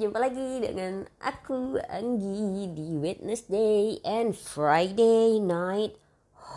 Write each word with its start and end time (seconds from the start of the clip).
jumpa 0.00 0.16
lagi 0.16 0.64
dengan 0.64 1.04
aku 1.20 1.76
Anggi 1.84 2.72
di 2.72 2.96
Wednesday 2.96 4.00
and 4.00 4.32
Friday 4.32 5.36
Night 5.36 5.92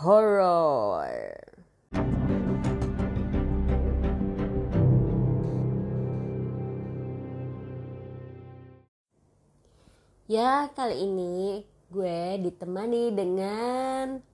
Horror. 0.00 1.36
Ya, 10.24 10.72
kali 10.72 11.04
ini 11.04 11.68
gue 11.92 12.40
ditemani 12.48 13.12
dengan 13.12 14.24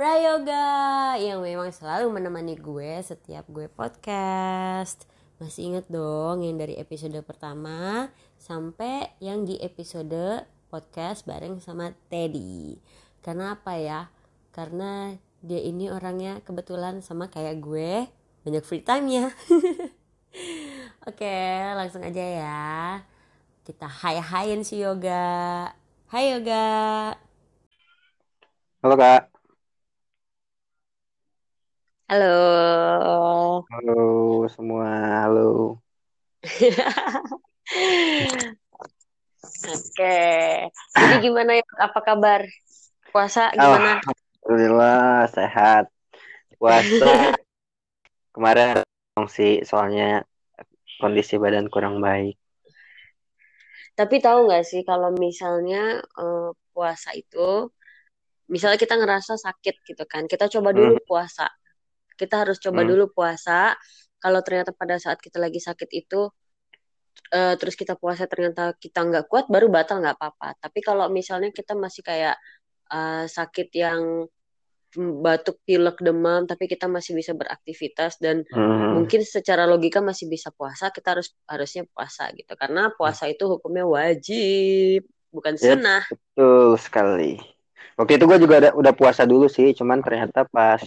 Prayoga 0.00 1.12
yang 1.20 1.44
memang 1.44 1.68
selalu 1.76 2.08
menemani 2.08 2.56
gue 2.56 3.04
setiap 3.04 3.44
gue 3.52 3.68
podcast. 3.68 5.04
Masih 5.36 5.68
inget 5.68 5.84
dong 5.92 6.40
yang 6.40 6.56
dari 6.56 6.80
episode 6.80 7.20
pertama 7.20 8.08
sampai 8.46 9.10
yang 9.18 9.42
di 9.42 9.58
episode 9.58 10.46
podcast 10.70 11.26
bareng 11.26 11.58
sama 11.58 11.90
Teddy. 12.06 12.78
Karena 13.18 13.58
apa 13.58 13.74
ya? 13.74 14.06
Karena 14.54 15.18
dia 15.42 15.58
ini 15.58 15.90
orangnya 15.90 16.38
kebetulan 16.46 17.02
sama 17.02 17.26
kayak 17.26 17.58
gue 17.58 18.06
banyak 18.46 18.62
free 18.62 18.86
time-nya. 18.86 19.34
Oke, 21.10 21.34
langsung 21.74 22.06
aja 22.06 22.22
ya. 22.22 22.62
Kita 23.66 23.90
hai-hain 23.90 24.62
si 24.62 24.78
Yoga. 24.78 25.66
Hai 26.06 26.38
Yoga. 26.38 26.62
Halo 28.78 28.94
kak. 28.94 29.22
Halo. 32.06 32.26
Halo 33.70 33.92
semua. 34.54 34.86
Halo. 35.26 35.82
Oke. 39.66 40.18
Jadi 40.70 41.14
gimana 41.22 41.58
ya? 41.58 41.66
Apa 41.82 42.00
kabar? 42.02 42.46
Puasa 43.10 43.50
gimana? 43.54 43.98
Alhamdulillah 44.46 45.26
sehat. 45.32 45.90
Puasa 46.56 47.34
kemarin 48.34 48.84
sih 49.32 49.64
soalnya 49.64 50.22
kondisi 51.00 51.40
badan 51.40 51.66
kurang 51.72 51.98
baik. 51.98 52.38
Tapi 53.96 54.20
tahu 54.20 54.44
nggak 54.46 54.64
sih 54.68 54.84
kalau 54.84 55.08
misalnya 55.16 56.04
uh, 56.20 56.52
puasa 56.76 57.16
itu, 57.16 57.72
misalnya 58.52 58.76
kita 58.76 59.00
ngerasa 59.00 59.40
sakit 59.40 59.80
gitu 59.88 60.04
kan, 60.04 60.28
kita 60.28 60.52
coba 60.52 60.76
dulu 60.76 61.00
hmm. 61.00 61.08
puasa. 61.08 61.48
Kita 62.12 62.44
harus 62.44 62.60
coba 62.60 62.84
hmm. 62.84 62.90
dulu 62.92 63.04
puasa. 63.16 63.72
Kalau 64.20 64.40
ternyata 64.44 64.76
pada 64.76 65.00
saat 65.00 65.16
kita 65.20 65.40
lagi 65.40 65.60
sakit 65.60 65.88
itu, 65.96 66.28
uh, 67.32 67.54
terus 67.58 67.74
kita 67.74 67.94
puasa 67.98 68.24
ternyata 68.30 68.74
kita 68.76 69.02
nggak 69.02 69.26
kuat, 69.30 69.46
baru 69.50 69.70
batal 69.70 70.02
nggak 70.02 70.16
apa-apa. 70.16 70.56
Tapi 70.60 70.78
kalau 70.82 71.06
misalnya 71.10 71.50
kita 71.50 71.74
masih 71.74 72.02
kayak 72.02 72.36
uh, 72.90 73.24
sakit 73.26 73.68
yang 73.74 74.26
batuk 74.96 75.60
pilek 75.68 76.00
demam 76.00 76.48
tapi 76.48 76.64
kita 76.64 76.88
masih 76.88 77.12
bisa 77.12 77.36
beraktivitas 77.36 78.16
dan 78.16 78.48
hmm. 78.48 78.96
mungkin 78.96 79.20
secara 79.22 79.68
logika 79.68 80.00
masih 80.00 80.24
bisa 80.24 80.48
puasa 80.48 80.88
kita 80.88 81.18
harus 81.18 81.36
harusnya 81.44 81.84
puasa 81.92 82.32
gitu 82.32 82.56
karena 82.56 82.88
puasa 82.96 83.28
itu 83.28 83.44
hukumnya 83.44 83.84
wajib 83.84 85.04
bukan 85.28 85.54
sunnah 85.60 86.00
yep, 86.08 86.16
betul 86.16 86.80
sekali 86.80 87.36
waktu 88.00 88.12
itu 88.16 88.24
gue 88.24 88.38
juga 88.40 88.54
ada, 88.56 88.70
udah 88.72 88.92
puasa 88.96 89.28
dulu 89.28 89.52
sih 89.52 89.76
cuman 89.76 90.00
ternyata 90.00 90.48
pas 90.48 90.80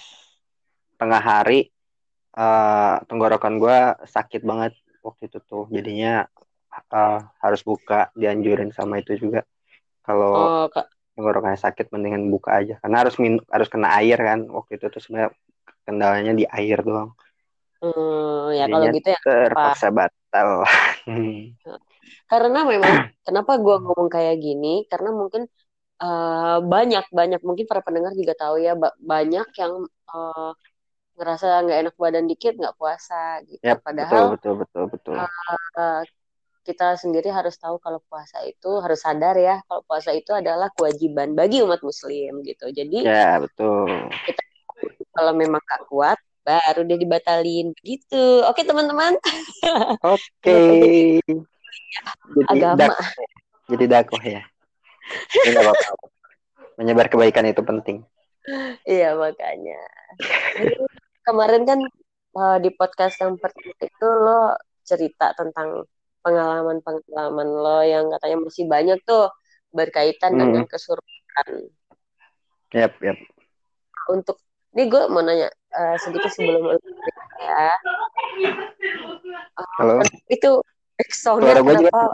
tengah 0.97 1.21
hari 1.21 1.69
uh, 2.33 2.97
tenggorokan 3.05 3.61
gue 3.61 3.79
sakit 4.09 4.41
banget 4.41 4.73
waktu 5.09 5.29
itu 5.29 5.39
tuh. 5.43 5.65
Jadinya 5.73 6.25
uh, 6.93 7.19
harus 7.41 7.61
buka 7.65 8.13
dianjurin 8.13 8.69
sama 8.71 9.01
itu 9.01 9.17
juga. 9.17 9.45
Kalau 10.05 10.65
oh, 10.65 10.85
tenggorokannya 11.17 11.59
sakit 11.59 11.91
mendingan 11.91 12.31
buka 12.31 12.63
aja. 12.63 12.75
Karena 12.79 13.03
harus 13.05 13.15
min 13.19 13.41
harus 13.51 13.67
kena 13.67 13.91
air 13.99 14.17
kan 14.17 14.47
waktu 14.47 14.79
itu 14.79 14.85
tuh 14.87 15.01
sebenarnya 15.01 15.35
kendalanya 15.83 16.33
di 16.37 16.45
air 16.47 16.79
doang. 16.85 17.11
Hmm, 17.79 18.51
ya 18.51 18.67
kalau 18.67 18.85
gitu 18.91 19.07
ya 19.07 19.19
terpaksa 19.23 19.87
apa? 19.87 20.11
batal 20.11 20.49
karena 22.31 22.59
memang 22.67 23.07
kenapa 23.23 23.55
gue 23.57 23.75
ngomong 23.81 24.09
kayak 24.11 24.37
gini? 24.37 24.85
Karena 24.85 25.09
mungkin 25.15 25.47
uh, 26.03 26.59
banyak 26.61 27.07
banyak. 27.09 27.41
Mungkin 27.41 27.65
para 27.65 27.81
pendengar 27.81 28.13
juga 28.13 28.35
tahu 28.35 28.59
ya 28.61 28.75
banyak 28.99 29.47
yang 29.55 29.73
uh, 30.11 30.51
ngerasa 31.19 31.67
nggak 31.67 31.79
enak 31.83 31.95
badan 31.99 32.25
dikit 32.31 32.55
nggak 32.55 32.79
puasa 32.79 33.43
gitu. 33.43 33.59
Yep, 33.59 33.83
padahal 33.83 34.39
betul 34.39 34.63
betul 34.63 34.87
betul, 34.87 35.15
betul. 35.19 35.27
Uh, 35.75 36.01
kita 36.63 36.95
sendiri 36.95 37.27
harus 37.27 37.59
tahu 37.59 37.75
kalau 37.83 37.99
puasa 38.07 38.39
itu 38.47 38.71
harus 38.79 39.03
sadar 39.03 39.35
ya 39.35 39.59
kalau 39.67 39.83
puasa 39.83 40.15
itu 40.15 40.31
adalah 40.31 40.71
kewajiban 40.71 41.35
bagi 41.35 41.59
umat 41.59 41.83
muslim 41.83 42.39
gitu. 42.47 42.71
Jadi 42.71 43.03
ya 43.03 43.43
betul. 43.43 44.07
kita 44.23 44.41
kalau 45.11 45.35
memang 45.35 45.59
gak 45.59 45.83
kuat 45.91 46.15
baru 46.47 46.87
dia 46.87 46.95
dibatalin. 46.95 47.75
Gitu. 47.83 48.47
Oke 48.47 48.63
teman-teman. 48.63 49.19
Oke. 50.15 50.59
Agama. 52.47 52.77
dak, 52.79 52.95
jadi 53.67 53.85
dakwah 53.99 54.23
ya. 54.23 54.41
Menyebar 56.79 57.11
kebaikan 57.11 57.43
itu 57.49 57.59
penting. 57.65 58.07
Iya 58.87 59.13
makanya 59.13 59.81
kemarin 61.29 61.61
kan 61.69 61.79
uh, 62.33 62.57
di 62.57 62.73
podcast 62.73 63.21
yang 63.21 63.37
pertama 63.37 63.77
itu 63.77 64.07
lo 64.09 64.57
cerita 64.81 65.37
tentang 65.37 65.85
pengalaman-pengalaman 66.25 67.47
lo 67.47 67.79
yang 67.85 68.09
katanya 68.17 68.37
masih 68.41 68.65
banyak 68.65 68.97
tuh 69.05 69.29
berkaitan 69.69 70.33
hmm. 70.33 70.39
dengan 70.41 70.63
kesurupan. 70.65 71.47
Yap, 72.73 72.97
yap. 73.01 73.17
Untuk 74.09 74.41
ini 74.73 74.89
gue 74.89 75.03
mau 75.09 75.21
nanya 75.21 75.49
uh, 75.73 75.95
sedikit 76.01 76.29
sebelum 76.33 76.77
ya. 77.37 77.73
Halo. 79.77 80.01
Uh, 80.01 80.09
itu 80.29 80.61
backsoundnya 80.97 81.61
kenapa? 81.61 82.13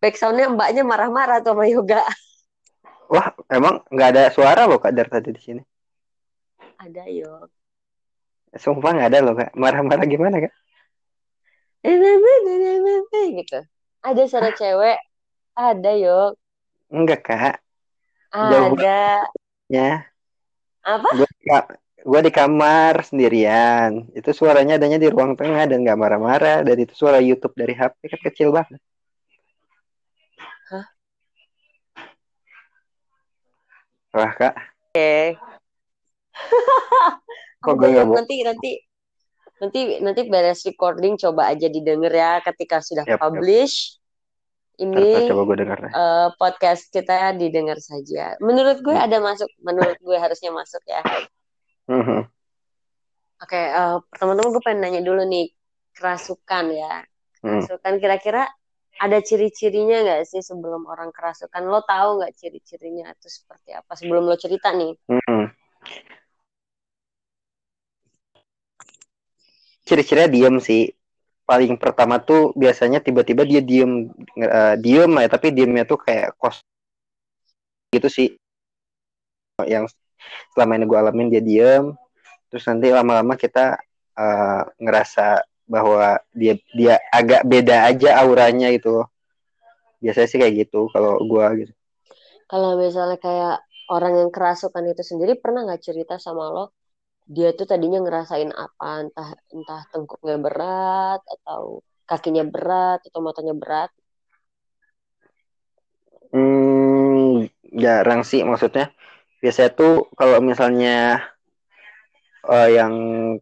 Backsoundnya 0.00 0.52
mbaknya 0.52 0.82
marah-marah 0.84 1.40
tuh 1.40 1.56
sama 1.56 1.64
Yoga. 1.68 2.04
Wah, 3.06 3.32
emang 3.48 3.86
nggak 3.88 4.08
ada 4.12 4.22
suara 4.34 4.66
loh 4.66 4.82
kak 4.82 4.92
dari 4.92 5.08
tadi 5.08 5.30
di 5.32 5.40
sini? 5.40 5.62
Ada 6.76 7.08
yo. 7.08 7.48
Sumpah 8.54 8.90
nggak 8.94 9.10
ada 9.10 9.18
loh 9.26 9.34
kak. 9.34 9.50
Marah-marah 9.58 10.06
gimana 10.06 10.38
kak? 10.46 10.54
gitu. 13.42 13.58
Ada 14.06 14.22
suara 14.30 14.50
cewek, 14.54 14.98
ada 15.58 15.90
yuk. 15.98 16.38
Enggak 16.86 17.20
kak. 17.26 17.56
Ada. 18.30 19.26
Ya. 19.66 20.06
Apa? 20.86 21.08
Gue, 21.18 21.26
gue 22.06 22.20
di 22.22 22.30
kamar 22.30 23.02
sendirian. 23.02 24.06
Itu 24.14 24.30
suaranya 24.30 24.78
adanya 24.78 25.02
di 25.02 25.10
ruang 25.10 25.34
tengah 25.34 25.66
dan 25.66 25.82
nggak 25.82 25.98
marah-marah. 25.98 26.62
Dan 26.62 26.76
itu 26.78 26.94
suara 26.94 27.18
YouTube 27.18 27.58
dari 27.58 27.74
HP 27.74 27.98
kan 28.06 28.20
kecil 28.30 28.54
banget. 28.54 28.78
Hah? 30.70 30.86
Wah 34.14 34.32
kak. 34.38 34.54
Oke. 34.54 34.94
Okay. 34.94 35.26
Kok 37.66 37.74
gue 37.74 37.90
nanti 38.06 38.36
nanti. 38.46 38.72
Nanti 39.56 40.04
nanti 40.04 40.28
beres 40.28 40.68
recording 40.68 41.16
coba 41.16 41.48
aja 41.48 41.72
didengar 41.72 42.12
ya 42.12 42.32
ketika 42.44 42.84
sudah 42.84 43.08
yep, 43.08 43.18
publish. 43.18 43.96
Yep. 43.96 44.04
ini 44.76 45.32
coba 45.32 45.42
gue 45.48 45.56
dengar 45.64 45.78
uh, 45.88 46.28
podcast 46.36 46.92
kita 46.92 47.32
didengar 47.40 47.80
saja. 47.80 48.36
Menurut 48.44 48.84
gue 48.84 48.92
ada 48.92 49.16
masuk 49.24 49.48
menurut 49.64 49.96
gue 49.96 50.16
harusnya 50.20 50.52
masuk 50.52 50.84
ya. 50.84 51.00
Mm 51.88 52.02
-hmm. 52.04 52.20
oke 53.40 53.48
okay, 53.48 53.72
uh, 53.72 53.96
eh, 53.96 54.18
teman-teman 54.20 54.52
gue 54.52 54.62
pengen 54.68 54.80
nanya 54.84 55.00
dulu 55.00 55.24
nih. 55.24 55.48
Kerasukan 55.96 56.64
ya. 56.76 57.00
Hmm. 57.40 57.64
kerasukan 57.64 57.94
kira-kira 57.96 58.44
ada 59.00 59.18
ciri-cirinya 59.24 60.04
nggak 60.04 60.28
sih 60.28 60.44
sebelum 60.44 60.84
orang 60.84 61.08
kerasukan? 61.08 61.64
Lo 61.64 61.80
tahu 61.88 62.20
nggak 62.20 62.36
ciri-cirinya 62.36 63.08
itu 63.16 63.32
seperti 63.32 63.72
apa? 63.72 63.96
Sebelum 63.96 64.28
lo 64.28 64.36
cerita 64.36 64.76
nih. 64.76 64.92
Hmm 65.08 65.48
ciri-cirinya 69.86 70.28
diem 70.28 70.56
sih. 70.58 70.90
Paling 71.46 71.78
pertama 71.78 72.18
tuh 72.18 72.50
biasanya 72.58 72.98
tiba-tiba 72.98 73.46
dia 73.46 73.62
diem 73.62 74.10
uh, 74.42 74.74
diem 74.74 75.10
ya 75.14 75.28
tapi 75.30 75.54
diemnya 75.54 75.86
tuh 75.86 76.02
kayak 76.02 76.34
kos 76.34 76.58
gitu 77.94 78.10
sih. 78.10 78.34
Yang 79.62 79.94
selama 80.52 80.74
ini 80.74 80.84
gue 80.90 80.98
alamin 80.98 81.30
dia 81.30 81.40
diem 81.40 81.94
terus 82.50 82.66
nanti 82.66 82.90
lama-lama 82.90 83.38
kita 83.38 83.78
uh, 84.18 84.62
ngerasa 84.82 85.46
bahwa 85.66 86.18
dia 86.34 86.58
dia 86.74 86.98
agak 87.14 87.46
beda 87.46 87.86
aja 87.94 88.18
auranya 88.26 88.74
gitu. 88.74 89.06
Biasanya 90.02 90.28
sih 90.28 90.38
kayak 90.42 90.66
gitu 90.66 90.90
kalau 90.90 91.22
gue 91.22 91.46
gitu. 91.62 91.72
Kalau 92.50 92.74
misalnya 92.74 93.18
kayak 93.22 93.62
orang 93.90 94.18
yang 94.18 94.30
kerasukan 94.34 94.82
itu 94.90 95.02
sendiri 95.06 95.38
pernah 95.38 95.62
nggak 95.62 95.82
cerita 95.82 96.18
sama 96.18 96.50
lo 96.50 96.74
dia 97.34 97.48
tuh 97.58 97.66
tadinya 97.70 97.98
ngerasain 98.04 98.50
apa 98.64 98.86
entah 99.04 99.28
entah 99.54 99.80
tengkuknya 99.92 100.36
berat 100.44 101.20
atau 101.34 101.62
kakinya 102.10 102.44
berat 102.54 102.98
atau 103.08 103.20
matanya 103.26 103.54
berat 103.62 103.90
Hmm, 106.34 107.46
jarang 107.82 108.20
sih 108.30 108.40
maksudnya. 108.50 108.92
Biasanya 109.42 109.70
tuh 109.78 109.92
kalau 110.18 110.38
misalnya 110.42 111.22
uh, 112.46 112.68
yang 112.70 112.94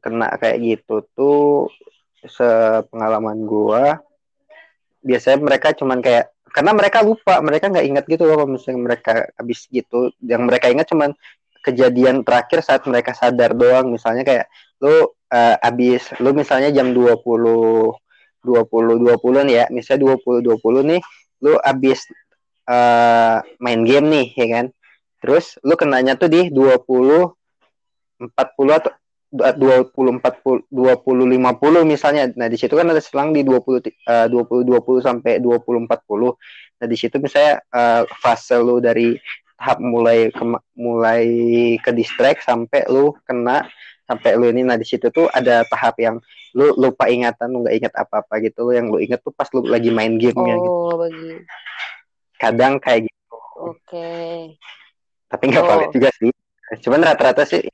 kena 0.03 0.35
kayak 0.41 0.59
gitu 0.65 1.05
tuh 1.17 1.69
sepengalaman 2.25 3.45
gua 3.45 4.01
biasanya 5.05 5.39
mereka 5.45 5.77
cuman 5.77 6.01
kayak 6.01 6.33
karena 6.55 6.73
mereka 6.73 6.99
lupa 7.05 7.37
mereka 7.45 7.69
nggak 7.69 7.87
ingat 7.87 8.05
gitu 8.09 8.25
loh 8.25 8.41
kalau 8.41 8.51
misalnya 8.57 8.81
mereka 8.81 9.13
habis 9.37 9.69
gitu 9.69 10.15
yang 10.25 10.49
mereka 10.49 10.73
ingat 10.73 10.89
cuman 10.89 11.13
kejadian 11.65 12.21
terakhir 12.23 12.61
saat 12.61 12.85
mereka 12.85 13.17
sadar 13.17 13.57
doang 13.57 13.89
misalnya 13.89 14.23
kayak 14.23 14.47
lu 14.85 15.09
uh, 15.33 15.57
habis 15.65 16.13
lu 16.21 16.37
misalnya 16.37 16.69
jam 16.69 16.93
20 16.93 17.25
20 18.45 18.45
20 18.45 19.49
nih 19.49 19.55
ya 19.57 19.67
misalnya 19.73 20.21
20 20.21 20.45
20 20.45 20.91
nih 20.93 21.01
lu 21.41 21.57
habis 21.65 22.05
uh, 22.69 23.41
main 23.59 23.81
game 23.89 24.07
nih 24.13 24.27
ya 24.37 24.47
kan 24.61 24.67
terus 25.25 25.57
lu 25.65 25.73
kenanya 25.81 26.21
tuh 26.21 26.29
di 26.29 26.53
20 26.53 27.33
40 28.21 28.77
atau 28.77 28.93
20 29.35 29.91
40 29.91 30.71
20 30.71 30.71
50 30.71 31.83
misalnya. 31.83 32.31
Nah, 32.39 32.47
di 32.47 32.55
situ 32.55 32.71
kan 32.79 32.87
ada 32.87 33.03
selang 33.03 33.35
di 33.35 33.43
20 33.43 33.83
uh, 34.07 34.31
20 34.31 34.63
20 34.63 35.03
sampai 35.03 35.43
20 35.43 35.91
40. 35.91 36.79
Nah, 36.79 36.87
di 36.87 36.95
situ 36.95 37.19
misalnya 37.19 37.59
uh, 37.75 38.07
fase 38.15 38.55
lu 38.63 38.79
dari 38.79 39.19
tahap 39.65 39.81
mulai 39.81 40.29
ke, 40.29 40.45
mulai 40.77 41.25
ke 41.81 41.89
distract 41.97 42.45
sampai 42.45 42.85
lu 42.93 43.17
kena 43.25 43.65
sampai 44.05 44.37
lu 44.37 44.53
ini 44.53 44.61
nah 44.61 44.77
di 44.77 44.85
situ 44.85 45.09
tuh 45.09 45.25
ada 45.33 45.65
tahap 45.65 45.97
yang 45.97 46.21
lu 46.53 46.77
lupa 46.77 47.09
ingatan 47.09 47.49
lu 47.49 47.65
nggak 47.65 47.77
ingat 47.81 47.97
apa-apa 47.97 48.45
gitu 48.45 48.69
lu 48.69 48.77
yang 48.77 48.93
lu 48.93 49.01
inget 49.01 49.25
tuh 49.25 49.33
pas 49.33 49.49
lu 49.57 49.65
lagi 49.65 49.89
main 49.89 50.21
gamenya 50.21 50.61
gitu. 50.61 50.69
oh, 50.69 50.77
gitu. 50.93 51.01
Bagi. 51.01 51.41
Kadang 52.37 52.77
kayak 52.77 53.09
gitu. 53.09 53.37
Oke. 53.57 53.73
Okay. 53.89 54.61
Tapi 55.33 55.45
nggak 55.49 55.65
oh. 55.65 55.69
valid 55.73 55.91
juga 55.97 56.13
sih. 56.21 56.29
Cuman 56.85 57.01
rata-rata 57.01 57.49
sih 57.49 57.65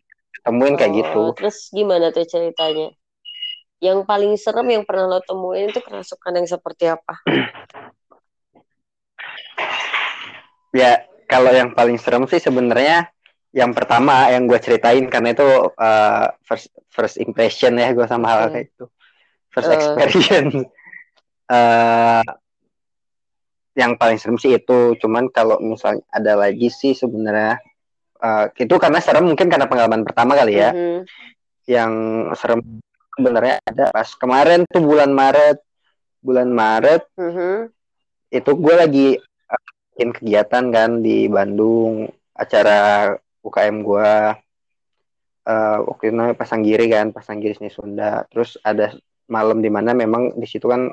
temuin 0.47 0.79
kayak 0.79 0.95
gitu. 0.95 1.23
Oh, 1.27 1.35
terus 1.35 1.75
gimana 1.75 2.15
tuh 2.15 2.23
ceritanya? 2.23 2.95
Yang 3.83 4.07
paling 4.07 4.39
serem 4.39 4.71
yang 4.71 4.87
pernah 4.87 5.11
lo 5.11 5.19
temuin 5.27 5.75
itu 5.75 5.83
kerasukan 5.83 6.39
yang 6.39 6.47
seperti 6.47 6.87
apa? 6.87 7.19
ya 10.79 11.10
kalau 11.31 11.55
yang 11.55 11.71
paling 11.71 11.97
serem 11.97 12.27
sih 12.27 12.43
sebenarnya 12.43 13.07
yang 13.55 13.71
pertama 13.71 14.27
yang 14.31 14.51
gue 14.51 14.59
ceritain 14.59 15.07
karena 15.07 15.35
itu 15.35 15.47
uh, 15.75 16.27
first 16.43 16.75
first 16.91 17.17
impression 17.23 17.79
ya 17.79 17.95
gue 17.95 18.07
sama 18.11 18.27
hal 18.27 18.51
kayak 18.51 18.75
itu 18.75 18.87
first 19.55 19.71
uh. 19.71 19.75
experience 19.75 20.67
uh, 21.47 22.27
yang 23.81 23.95
paling 23.95 24.19
serem 24.19 24.37
sih 24.37 24.59
itu 24.59 24.99
cuman 24.99 25.31
kalau 25.31 25.63
misalnya 25.63 26.03
ada 26.11 26.35
lagi 26.35 26.69
sih 26.69 26.93
sebenarnya 26.93 27.63
uh, 28.21 28.45
itu 28.53 28.75
karena 28.77 29.01
serem 29.01 29.25
mungkin 29.27 29.49
karena 29.49 29.67
pengalaman 29.67 30.05
pertama 30.05 30.37
kali 30.37 30.61
ya. 30.61 30.71
Mm-hmm. 30.71 30.99
Yang 31.71 31.93
serem 32.37 32.61
sebenarnya 33.17 33.57
ada 33.65 33.85
pas 33.91 34.09
kemarin 34.17 34.69
tuh 34.69 34.83
bulan 34.85 35.11
Maret, 35.11 35.59
bulan 36.21 36.49
Maret 36.53 37.03
mm-hmm. 37.17 37.55
itu 38.31 38.51
gue 38.55 38.75
lagi 38.77 39.09
bikin 40.01 40.17
kegiatan 40.17 40.73
kan 40.73 41.05
di 41.05 41.29
Bandung 41.29 42.09
acara 42.33 43.13
UKM 43.45 43.85
gue 43.85 44.13
uh, 45.45 45.79
waktu 45.85 46.09
itu 46.09 46.15
namanya 46.17 46.41
Pasanggiri 46.41 46.89
kan 46.89 47.13
Pasanggiri 47.13 47.53
Seni 47.53 47.69
Sunda. 47.69 48.25
Terus 48.33 48.57
ada 48.65 48.97
malam 49.29 49.61
di 49.61 49.69
mana 49.69 49.93
memang 49.93 50.41
di 50.41 50.49
situ 50.49 50.73
kan 50.73 50.89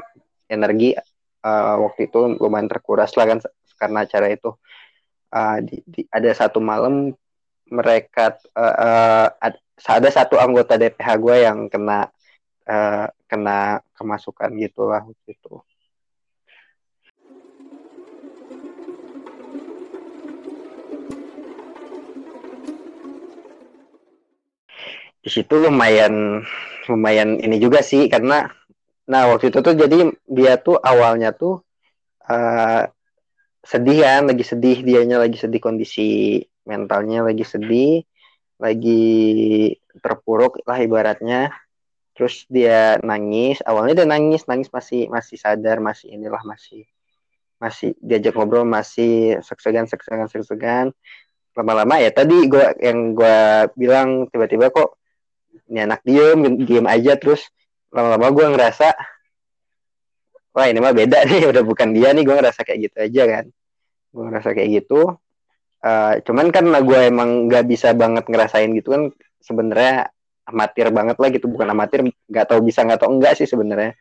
energi 0.52 0.92
uh, 1.40 1.88
waktu 1.88 2.12
itu 2.12 2.36
lumayan 2.36 2.68
terkuras 2.68 3.16
lah 3.16 3.32
kan 3.32 3.40
karena 3.80 4.04
acara 4.04 4.28
itu. 4.28 4.52
Uh, 5.32 5.64
di, 5.64 5.80
di, 5.88 6.04
ada 6.12 6.28
satu 6.36 6.60
malam 6.60 7.16
mereka 7.72 8.36
uh, 8.60 8.76
uh, 8.76 9.28
ada 9.88 10.10
satu 10.12 10.36
anggota 10.36 10.76
DPH 10.76 11.16
gue 11.16 11.48
yang 11.48 11.72
kena 11.72 12.12
uh, 12.68 13.08
kena 13.24 13.80
kemasukan 13.96 14.52
gitu. 14.60 14.92
Di 25.28 25.44
situ 25.44 25.60
lumayan 25.60 26.40
lumayan 26.88 27.36
ini 27.44 27.60
juga 27.60 27.84
sih 27.84 28.08
karena 28.08 28.48
nah 29.12 29.28
waktu 29.28 29.52
itu 29.52 29.60
tuh 29.60 29.76
jadi 29.76 30.08
dia 30.24 30.56
tuh 30.56 30.80
awalnya 30.80 31.36
tuh 31.36 31.60
uh, 32.32 32.88
sedih 33.60 34.08
kan 34.08 34.24
lagi 34.32 34.48
sedih 34.48 34.88
dianya 34.88 35.20
lagi 35.20 35.36
sedih 35.36 35.60
kondisi 35.60 36.40
mentalnya 36.64 37.28
lagi 37.28 37.44
sedih 37.44 38.08
lagi 38.56 39.04
terpuruk 40.00 40.64
lah 40.64 40.80
ibaratnya. 40.80 41.52
Terus 42.16 42.48
dia 42.50 42.98
nangis 43.04 43.60
awalnya 43.68 44.02
dia 44.02 44.08
nangis 44.08 44.48
nangis 44.48 44.72
masih 44.72 45.12
masih 45.12 45.38
sadar 45.38 45.84
masih 45.84 46.16
inilah 46.16 46.42
masih 46.48 46.88
masih 47.62 47.94
diajak 48.02 48.34
ngobrol 48.34 48.66
masih 48.66 49.38
seksegan 49.46 49.86
seksegan 49.86 50.26
seksegan 50.26 50.90
lama-lama 51.54 52.02
ya 52.02 52.10
tadi 52.10 52.50
gua 52.50 52.74
yang 52.82 53.14
gua 53.14 53.70
bilang 53.78 54.30
tiba-tiba 54.34 54.74
kok 54.74 54.97
ini 55.66 55.80
anak 55.84 56.02
diem 56.06 56.40
diem 56.62 56.86
aja 56.86 57.18
terus 57.18 57.50
lama-lama 57.90 58.28
gua 58.34 58.46
ngerasa 58.54 58.94
wah 60.58 60.66
ini 60.66 60.82
mah 60.82 60.94
beda 60.94 61.26
nih 61.30 61.46
udah 61.54 61.64
bukan 61.66 61.94
dia 61.94 62.14
nih 62.14 62.26
gua 62.26 62.42
ngerasa 62.42 62.66
kayak 62.66 62.90
gitu 62.90 62.98
aja 62.98 63.24
kan. 63.26 63.46
Gue 64.10 64.24
ngerasa 64.26 64.50
kayak 64.58 64.70
gitu. 64.82 65.14
Uh, 65.78 66.18
cuman 66.26 66.50
kan 66.50 66.66
gue 66.66 67.00
emang 67.06 67.46
nggak 67.46 67.70
bisa 67.70 67.94
banget 67.94 68.26
ngerasain 68.26 68.74
gitu 68.74 68.98
kan 68.98 69.14
sebenarnya 69.38 70.10
amatir 70.50 70.90
banget 70.90 71.22
lah 71.22 71.30
gitu 71.30 71.46
bukan 71.46 71.70
amatir 71.70 72.02
nggak 72.26 72.46
tahu 72.50 72.66
bisa 72.66 72.82
nggak 72.82 72.98
tahu 72.98 73.14
enggak 73.14 73.38
sih 73.38 73.46
sebenarnya. 73.46 73.94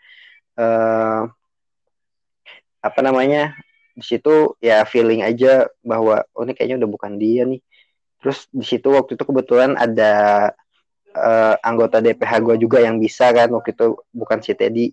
Uh, 0.57 1.29
apa 2.81 3.01
namanya 3.05 3.53
di 3.93 4.05
situ 4.05 4.57
ya 4.63 4.89
feeling 4.89 5.21
aja 5.21 5.69
bahwa 5.85 6.25
oh 6.33 6.43
ini 6.49 6.57
kayaknya 6.57 6.81
udah 6.81 6.91
bukan 6.91 7.13
dia 7.21 7.45
nih. 7.45 7.61
Terus 8.25 8.49
di 8.49 8.65
situ 8.65 8.89
waktu 8.89 9.21
itu 9.21 9.25
kebetulan 9.29 9.77
ada 9.77 10.13
uh, 11.17 11.55
anggota 11.65 12.05
DPH 12.05 12.33
gue 12.45 12.57
juga 12.61 12.79
yang 12.85 13.01
bisa 13.01 13.33
kan 13.33 13.49
waktu 13.51 13.73
itu 13.73 13.97
bukan 14.13 14.39
si 14.45 14.53
Teddy. 14.53 14.87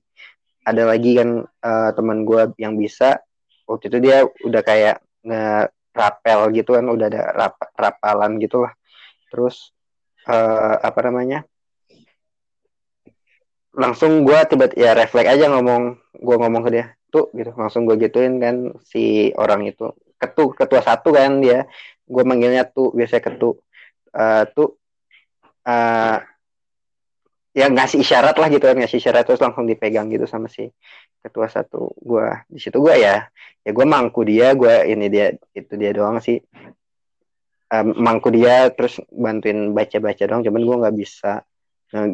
Ada 0.63 0.88
lagi 0.88 1.19
kan 1.19 1.43
uh, 1.43 1.89
teman 1.91 2.24
gue 2.24 2.55
yang 2.55 2.79
bisa. 2.79 3.19
Waktu 3.67 3.91
itu 3.91 3.97
dia 4.00 4.24
udah 4.24 4.62
kayak 4.63 5.03
nge-rapel 5.24 6.39
gitu 6.55 6.79
kan 6.79 6.86
udah 6.88 7.07
ada 7.12 7.21
rap 7.36 7.55
rapalan 7.75 8.39
gitu 8.39 8.63
lah. 8.63 8.74
Terus 9.27 9.75
uh, 10.27 10.79
apa 10.79 11.00
namanya 11.03 11.43
langsung 13.74 14.21
gue 14.21 14.38
tiba 14.45 14.69
ya 14.77 14.93
refleks 14.93 15.33
aja 15.33 15.50
ngomong 15.50 15.97
gue 16.13 16.36
ngomong 16.38 16.62
ke 16.63 16.69
dia 16.71 16.86
tuh 17.12 17.29
gitu. 17.36 17.51
Langsung 17.59 17.83
gue 17.83 18.00
gituin 18.00 18.39
kan 18.39 18.71
si 18.88 19.36
orang 19.36 19.67
itu. 19.67 19.91
Ketu 20.15 20.55
ketua 20.55 20.79
satu 20.79 21.12
kan 21.12 21.43
dia. 21.43 21.67
Gue 22.07 22.24
manggilnya 22.24 22.63
tuh 22.67 22.95
biasa 22.95 23.19
ketu. 23.19 23.59
Uh, 24.13 24.45
tuh 24.53 24.77
uh, 25.67 26.17
ya 27.53 27.70
ngasih 27.70 28.01
isyarat 28.01 28.36
lah 28.41 28.50
gitu 28.50 28.65
kan 28.65 28.75
ngasih 28.82 28.98
isyarat 28.98 29.24
terus 29.29 29.41
langsung 29.41 29.70
dipegang 29.70 30.10
gitu 30.10 30.25
sama 30.25 30.50
si 30.50 30.74
ketua 31.22 31.48
satu 31.48 31.93
gue 32.01 32.27
di 32.50 32.60
situ 32.60 32.82
gue 32.82 32.98
ya 32.98 33.29
ya 33.62 33.72
gue 33.72 33.86
mangku 33.86 34.25
dia 34.25 34.58
gue 34.58 34.89
ini 34.89 35.08
dia 35.08 35.38
itu 35.53 35.74
dia 35.77 35.93
doang 35.93 36.20
sih. 36.20 36.41
Um, 37.74 37.89
mangku 38.05 38.29
dia 38.29 38.70
terus 38.70 39.01
bantuin 39.10 39.74
baca-baca 39.74 40.22
doang 40.29 40.46
cuman 40.46 40.62
gue 40.62 40.77
nggak 40.86 40.96
bisa 40.98 41.41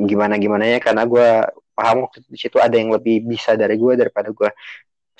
gimana 0.08 0.40
gimana 0.40 0.64
ya 0.68 0.80
karena 0.80 1.04
gue 1.04 1.28
paham 1.76 2.08
waktu 2.08 2.24
di 2.28 2.40
situ 2.40 2.60
ada 2.60 2.76
yang 2.76 2.92
lebih 2.92 3.28
bisa 3.28 3.56
dari 3.60 3.76
gue 3.76 3.96
daripada 3.96 4.32
gue 4.32 4.52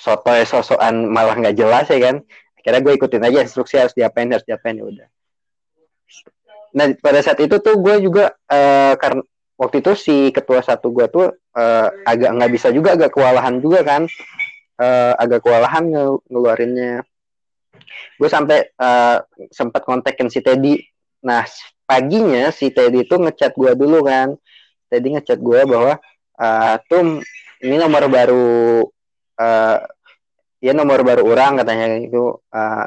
soto 0.00 0.32
sosokan 0.48 1.08
malah 1.08 1.36
nggak 1.36 1.56
jelas 1.56 1.88
ya 1.88 2.00
kan. 2.12 2.16
Akhirnya 2.60 2.80
gue 2.84 2.92
ikutin 2.92 3.24
aja 3.24 3.38
instruksi 3.40 3.80
harus 3.80 3.96
diapain 3.96 4.28
harus 4.28 4.44
diapain 4.44 4.76
ya 4.76 4.84
udah 4.84 5.08
nah 6.70 6.86
pada 7.02 7.20
saat 7.22 7.38
itu 7.42 7.58
tuh 7.58 7.78
gue 7.82 8.04
juga 8.04 8.34
uh, 8.50 8.94
karena 8.94 9.22
waktu 9.60 9.84
itu 9.84 9.92
si 9.92 10.16
ketua 10.32 10.64
satu 10.64 10.88
gue 10.88 11.06
tuh 11.12 11.26
uh, 11.52 11.88
agak 12.08 12.30
nggak 12.32 12.52
bisa 12.56 12.72
juga 12.72 12.96
agak 12.96 13.12
kewalahan 13.12 13.60
juga 13.60 13.84
kan. 13.84 14.02
Uh, 14.80 15.12
agak 15.20 15.44
kewalahan 15.44 15.92
ngel 15.92 16.24
ngeluarinnya. 16.32 17.04
Gue 18.16 18.28
sampai 18.32 18.72
uh, 18.80 19.20
sempat 19.52 19.84
kontekin 19.84 20.32
si 20.32 20.40
Teddy. 20.40 20.80
Nah 21.20 21.44
paginya 21.84 22.48
si 22.48 22.72
Teddy 22.72 23.04
itu 23.04 23.20
ngechat 23.20 23.52
gue 23.52 23.76
dulu 23.76 24.00
kan. 24.00 24.32
Teddy 24.88 25.20
ngechat 25.20 25.36
gue 25.36 25.60
bahwa 25.68 26.00
uh, 26.40 26.74
tuh 26.88 27.20
ini 27.60 27.76
nomor 27.76 28.08
baru 28.08 28.88
uh, 29.36 29.78
ya 30.64 30.72
nomor 30.72 31.04
baru 31.04 31.28
orang 31.28 31.60
katanya 31.60 32.00
itu 32.00 32.40
uh, 32.52 32.84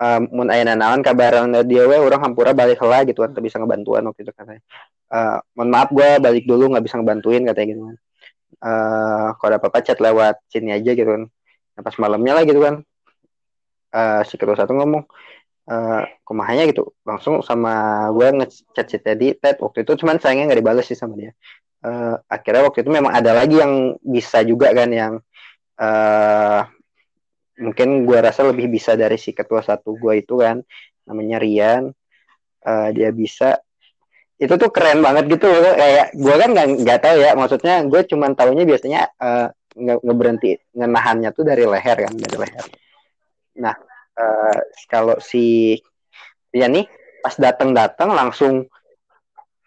uh, 0.00 0.20
mun 0.32 0.48
ayana 0.48 0.74
naon 0.74 1.04
kabaran 1.04 1.52
dia 1.68 1.84
we 1.84 1.96
orang 2.00 2.24
hampura 2.24 2.56
balik 2.56 2.80
lah 2.80 3.04
gitu 3.04 3.20
kan 3.22 3.36
bisa 3.36 3.60
ngebantuan 3.60 4.02
waktu 4.08 4.24
itu 4.24 4.32
katanya. 4.32 4.64
Uh, 5.10 5.42
mohon 5.58 5.68
maaf 5.74 5.90
gue 5.92 6.08
balik 6.22 6.44
dulu 6.46 6.70
nggak 6.72 6.84
bisa 6.86 6.96
ngebantuin 6.98 7.44
katanya 7.44 7.66
gitu 7.76 7.82
kan. 7.84 7.96
Uh, 8.60 9.26
kalau 9.38 9.48
ada 9.54 9.58
apa-apa 9.62 9.78
chat 9.84 9.98
lewat 10.00 10.40
sini 10.48 10.72
aja 10.74 10.90
gitu 10.96 11.06
kan. 11.06 11.24
Nah, 11.76 11.82
pas 11.84 11.94
malamnya 12.00 12.32
lah 12.40 12.44
gitu 12.48 12.60
kan. 12.64 12.74
Uh, 13.90 14.22
si 14.22 14.38
ketua 14.38 14.54
satu 14.54 14.72
ngomong 14.72 15.02
uh, 15.68 16.02
kumahanya 16.24 16.70
gitu. 16.70 16.94
Langsung 17.04 17.42
sama 17.44 18.06
gue 18.14 18.28
ngechat 18.42 18.86
si 18.86 18.98
Teddy 19.02 19.36
Ted 19.36 19.60
waktu 19.60 19.84
itu 19.84 19.98
cuman 20.00 20.22
sayangnya 20.22 20.54
nggak 20.54 20.60
dibales 20.62 20.86
sih 20.86 20.98
sama 20.98 21.18
dia. 21.18 21.34
Uh, 21.80 22.20
akhirnya 22.28 22.68
waktu 22.68 22.84
itu 22.84 22.90
memang 22.92 23.08
ada 23.10 23.32
lagi 23.32 23.56
yang 23.56 23.96
bisa 24.04 24.44
juga 24.44 24.68
kan 24.76 24.92
yang 24.92 25.12
uh, 25.80 26.60
mungkin 27.60 28.08
gue 28.08 28.18
rasa 28.18 28.48
lebih 28.48 28.72
bisa 28.72 28.96
dari 28.96 29.20
si 29.20 29.36
ketua 29.36 29.60
satu 29.60 29.94
gue 30.00 30.24
itu 30.24 30.40
kan 30.40 30.64
namanya 31.04 31.36
Rian. 31.36 31.92
Uh, 32.60 32.88
dia 32.92 33.12
bisa. 33.12 33.60
Itu 34.40 34.56
tuh 34.56 34.72
keren 34.72 35.04
banget 35.04 35.28
gitu 35.36 35.48
kayak 35.52 36.16
gue 36.16 36.34
kan 36.40 36.48
nggak 36.56 36.68
nggak 36.80 37.00
tahu 37.04 37.16
ya 37.20 37.36
maksudnya 37.36 37.84
gue 37.84 38.00
cuman 38.08 38.32
tahunya 38.32 38.64
biasanya 38.64 39.00
uh, 39.20 39.52
nge 39.76 39.94
ngeberhenti 40.00 40.50
ngenahannya 40.72 41.30
tuh 41.36 41.44
dari 41.44 41.64
leher 41.68 41.98
kan 42.08 42.14
dari 42.16 42.36
leher. 42.40 42.64
Nah 43.60 43.76
uh, 44.16 44.58
kalau 44.88 45.20
si 45.20 45.76
dia 46.48 46.72
nih 46.72 46.88
pas 47.20 47.36
datang 47.36 47.76
datang 47.76 48.16
langsung 48.16 48.64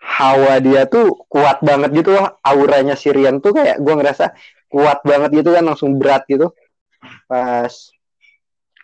hawa 0.01 0.57
dia 0.57 0.89
tuh 0.89 1.21
kuat 1.29 1.62
banget 1.62 1.93
gitu 1.93 2.17
loh. 2.17 2.41
Auranya 2.41 2.97
Sirian 2.97 3.38
tuh 3.45 3.53
kayak 3.53 3.77
gue 3.77 3.93
ngerasa 3.93 4.33
kuat 4.73 5.05
banget 5.05 5.38
gitu 5.38 5.53
kan 5.53 5.69
langsung 5.69 6.01
berat 6.01 6.25
gitu 6.25 6.50
pas 7.25 7.72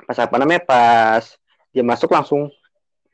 pas 0.05 0.17
apa 0.17 0.35
namanya? 0.39 0.61
Pas 0.63 1.23
dia 1.69 1.83
masuk 1.85 2.09
langsung 2.09 2.49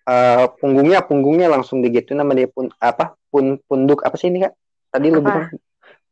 uh, 0.08 0.46
punggungnya 0.60 1.04
punggungnya 1.04 1.48
langsung 1.52 1.84
digitu 1.84 2.16
nama 2.16 2.32
dia 2.32 2.48
pun 2.48 2.72
apa 2.80 3.16
pun 3.30 3.60
punduk. 3.66 4.06
Apa 4.06 4.16
sih 4.16 4.32
ini 4.32 4.46
kak? 4.46 4.54
Tadi 4.92 5.08
lu 5.12 5.20
bilang 5.20 5.52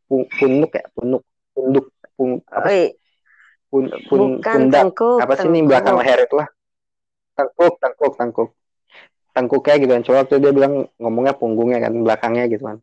pun, 0.09 0.27
punduk 0.27 0.71
ya? 0.75 0.83
Punduk 0.91 1.23
punduk 1.55 1.85
pun 2.17 2.41
apa? 2.51 2.93
Pun 3.71 3.89
pun 4.05 4.19
pundak. 4.37 4.93
tengkuk, 4.93 5.17
apa 5.17 5.33
sih 5.39 5.49
ini 5.49 5.65
belakang 5.65 5.97
leher 5.97 6.29
itu 6.29 6.35
lah? 6.37 6.47
Tengkuk 7.33 7.73
tengkuk 7.81 8.13
tengkuk 8.19 8.49
tengkuknya 9.33 9.75
gitu 9.81 9.91
kan. 9.97 10.01
Coba 10.05 10.17
waktu 10.23 10.35
dia 10.37 10.51
bilang 10.53 10.73
ngomongnya 11.01 11.33
punggungnya 11.33 11.81
kan 11.81 11.93
belakangnya 11.97 12.45
gitu 12.53 12.69
kan. 12.69 12.77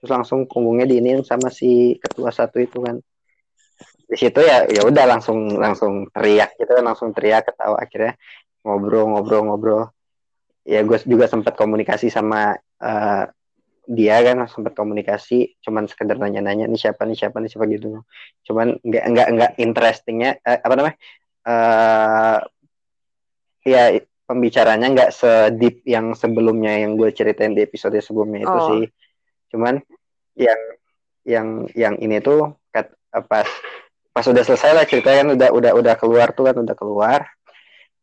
Terus 0.00 0.10
langsung 0.16 0.48
punggungnya 0.48 0.88
diinin 0.88 1.20
sama 1.20 1.52
si 1.52 2.00
ketua 2.00 2.32
satu 2.32 2.56
itu 2.56 2.80
kan 2.80 3.04
di 4.10 4.16
situ 4.18 4.42
ya 4.42 4.66
ya 4.66 4.82
udah 4.82 5.04
langsung 5.06 5.54
langsung 5.54 6.10
teriak 6.10 6.58
gitu 6.58 6.74
kan 6.74 6.82
langsung 6.82 7.14
teriak 7.14 7.46
ketawa 7.46 7.78
akhirnya 7.78 8.18
ngobrol 8.66 9.06
ngobrol 9.14 9.42
ngobrol. 9.46 9.82
Ya 10.66 10.82
gue 10.82 10.98
juga 11.06 11.30
sempat 11.30 11.54
komunikasi 11.56 12.10
sama 12.12 12.58
uh, 12.82 13.24
dia 13.90 14.16
kan 14.22 14.44
sempat 14.50 14.74
komunikasi 14.74 15.58
cuman 15.62 15.86
sekedar 15.88 16.14
nanya-nanya 16.18 16.68
nih 16.68 16.78
siapa 16.78 17.06
nih 17.06 17.16
siapa 17.16 17.38
nih 17.38 17.50
siapa 17.54 17.64
gitu. 17.70 18.02
Cuman 18.46 18.76
nggak 18.82 19.04
nggak 19.14 19.28
nggak 19.34 19.52
interestingnya 19.62 20.36
uh, 20.42 20.58
apa 20.58 20.74
namanya 20.74 20.96
uh, 21.46 22.38
ya 23.64 23.82
pembicaranya 24.26 24.86
nggak 24.94 25.10
sedip 25.10 25.82
yang 25.86 26.14
sebelumnya 26.14 26.82
yang 26.82 26.94
gue 26.94 27.10
ceritain 27.10 27.54
di 27.54 27.62
episode 27.66 27.98
sebelumnya 28.02 28.46
itu 28.46 28.58
oh. 28.58 28.66
sih. 28.74 28.84
Cuman 29.54 29.78
yang 30.38 30.60
yang 31.26 31.48
yang 31.74 31.94
ini 31.98 32.22
tuh 32.22 32.54
kat, 32.70 32.94
pas 33.26 33.46
pas 34.10 34.26
udah 34.26 34.42
selesai 34.42 34.70
lah 34.74 34.84
ceritanya 34.86 35.18
kan 35.22 35.28
udah 35.38 35.48
udah 35.54 35.72
udah 35.78 35.94
keluar 35.94 36.28
tuh 36.34 36.50
kan 36.50 36.56
udah 36.58 36.76
keluar. 36.76 37.20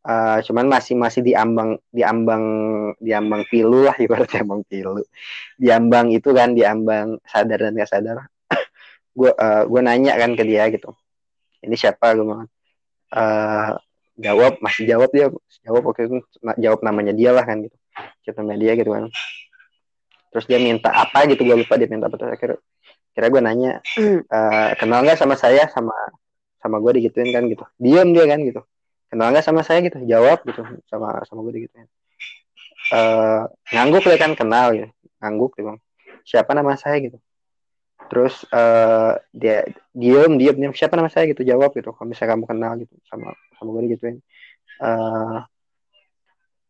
Uh, 0.07 0.39
cuman 0.39 0.71
masih 0.71 0.95
masih 0.95 1.19
diambang 1.19 1.75
diambang 1.91 2.43
diambang 3.03 3.43
pilu 3.51 3.83
lah 3.83 3.95
ibaratnya 4.03 4.47
ambang 4.47 4.63
pilu. 4.63 5.03
Diambang 5.59 6.15
itu 6.15 6.31
kan 6.31 6.55
diambang 6.55 7.19
sadar 7.27 7.59
dan 7.59 7.75
gak 7.75 7.91
sadar. 7.91 8.17
Gue 9.17 9.35
uh, 9.35 9.67
gue 9.67 9.81
nanya 9.83 10.15
kan 10.15 10.31
ke 10.37 10.43
dia 10.47 10.71
gitu. 10.71 10.95
Ini 11.59 11.75
siapa? 11.75 12.15
Gue 12.15 12.23
bilang 12.23 12.47
uh, 13.11 13.75
jawab 14.15 14.63
masih 14.63 14.87
jawab 14.87 15.09
dia 15.11 15.27
jawab 15.61 15.83
oke 15.91 16.01
itu 16.01 16.17
jawab 16.57 16.79
namanya 16.87 17.11
dia 17.11 17.35
lah 17.35 17.43
kan 17.43 17.67
gitu. 17.67 17.75
Cerita 18.23 18.47
media 18.47 18.79
gitu 18.79 18.95
kan. 18.95 19.11
Terus 20.31 20.45
dia 20.47 20.59
minta 20.63 20.87
apa 20.93 21.27
gitu 21.27 21.43
gue 21.43 21.67
lupa 21.67 21.75
dia 21.75 21.89
minta 21.91 22.07
apa 22.07 22.15
terus 22.15 22.31
akhirnya 22.31 22.59
kira 23.17 23.33
gue 23.33 23.41
nanya 23.41 23.81
uh, 24.29 24.77
kenal 24.77 25.01
nggak 25.01 25.17
sama 25.17 25.33
saya? 25.33 25.65
Sama 25.73 25.89
sama 26.61 26.77
gue 26.77 27.01
digituin 27.01 27.33
kan 27.33 27.49
gitu. 27.49 27.65
Diam 27.81 28.13
dia 28.13 28.29
kan 28.29 28.37
gitu. 28.45 28.61
Kenal 29.09 29.33
nggak 29.33 29.41
sama 29.41 29.65
saya? 29.65 29.81
gitu. 29.81 29.97
Jawab 30.05 30.45
gitu 30.45 30.61
sama 30.85 31.25
sama 31.25 31.41
gue 31.49 31.65
digituin. 31.65 31.89
Uh, 32.93 33.49
ngangguk 33.73 34.05
dia 34.05 34.21
kan 34.21 34.37
kenal 34.37 34.71
ya 34.71 34.87
ngangguk 35.17 35.57
gitu 35.57 35.81
siapa 36.29 36.53
nama 36.53 36.77
saya? 36.77 37.01
gitu. 37.01 37.17
Terus 38.05 38.45
uh, 38.53 39.17
dia 39.33 39.65
diem 39.97 40.37
diem 40.37 40.53
diem 40.53 40.73
siapa 40.77 40.93
nama 40.93 41.09
saya? 41.09 41.25
gitu. 41.33 41.41
Jawab 41.41 41.73
gitu 41.73 41.89
kalau 41.97 42.13
misalnya 42.13 42.37
kamu 42.37 42.45
kenal 42.45 42.71
gitu. 42.77 42.93
Sama 43.09 43.33
sama 43.57 43.69
gue 43.73 43.81
digituin. 43.89 44.21
Uh, 44.77 45.41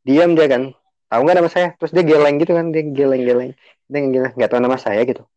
diem 0.07 0.31
dia 0.31 0.47
kan 0.47 0.71
tahu 1.11 1.21
nggak 1.27 1.37
nama 1.43 1.51
saya? 1.51 1.75
Terus 1.75 1.91
dia 1.91 2.07
geleng 2.07 2.39
gitu 2.39 2.55
kan 2.55 2.71
dia 2.71 2.87
geleng 2.87 3.27
geleng 3.27 3.51
dia 3.91 4.31
nggak 4.31 4.47
tahu 4.47 4.63
nama 4.63 4.79
saya 4.79 5.03
gitu 5.03 5.27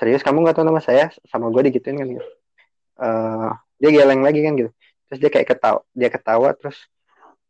serius 0.00 0.24
kamu 0.24 0.40
nggak 0.48 0.56
tahu 0.56 0.64
nama 0.64 0.80
saya? 0.80 1.12
Sama 1.28 1.52
gue 1.52 1.68
digituin 1.68 2.00
kan 2.00 2.08
gitu. 2.08 2.24
Uh, 2.96 3.52
dia 3.76 3.92
geleng 3.92 4.24
lagi 4.24 4.40
kan 4.40 4.56
gitu. 4.56 4.70
Terus 5.12 5.18
dia 5.20 5.30
kayak 5.30 5.46
ketawa 5.52 5.80
dia 5.92 6.08
ketawa 6.08 6.48
terus 6.56 6.88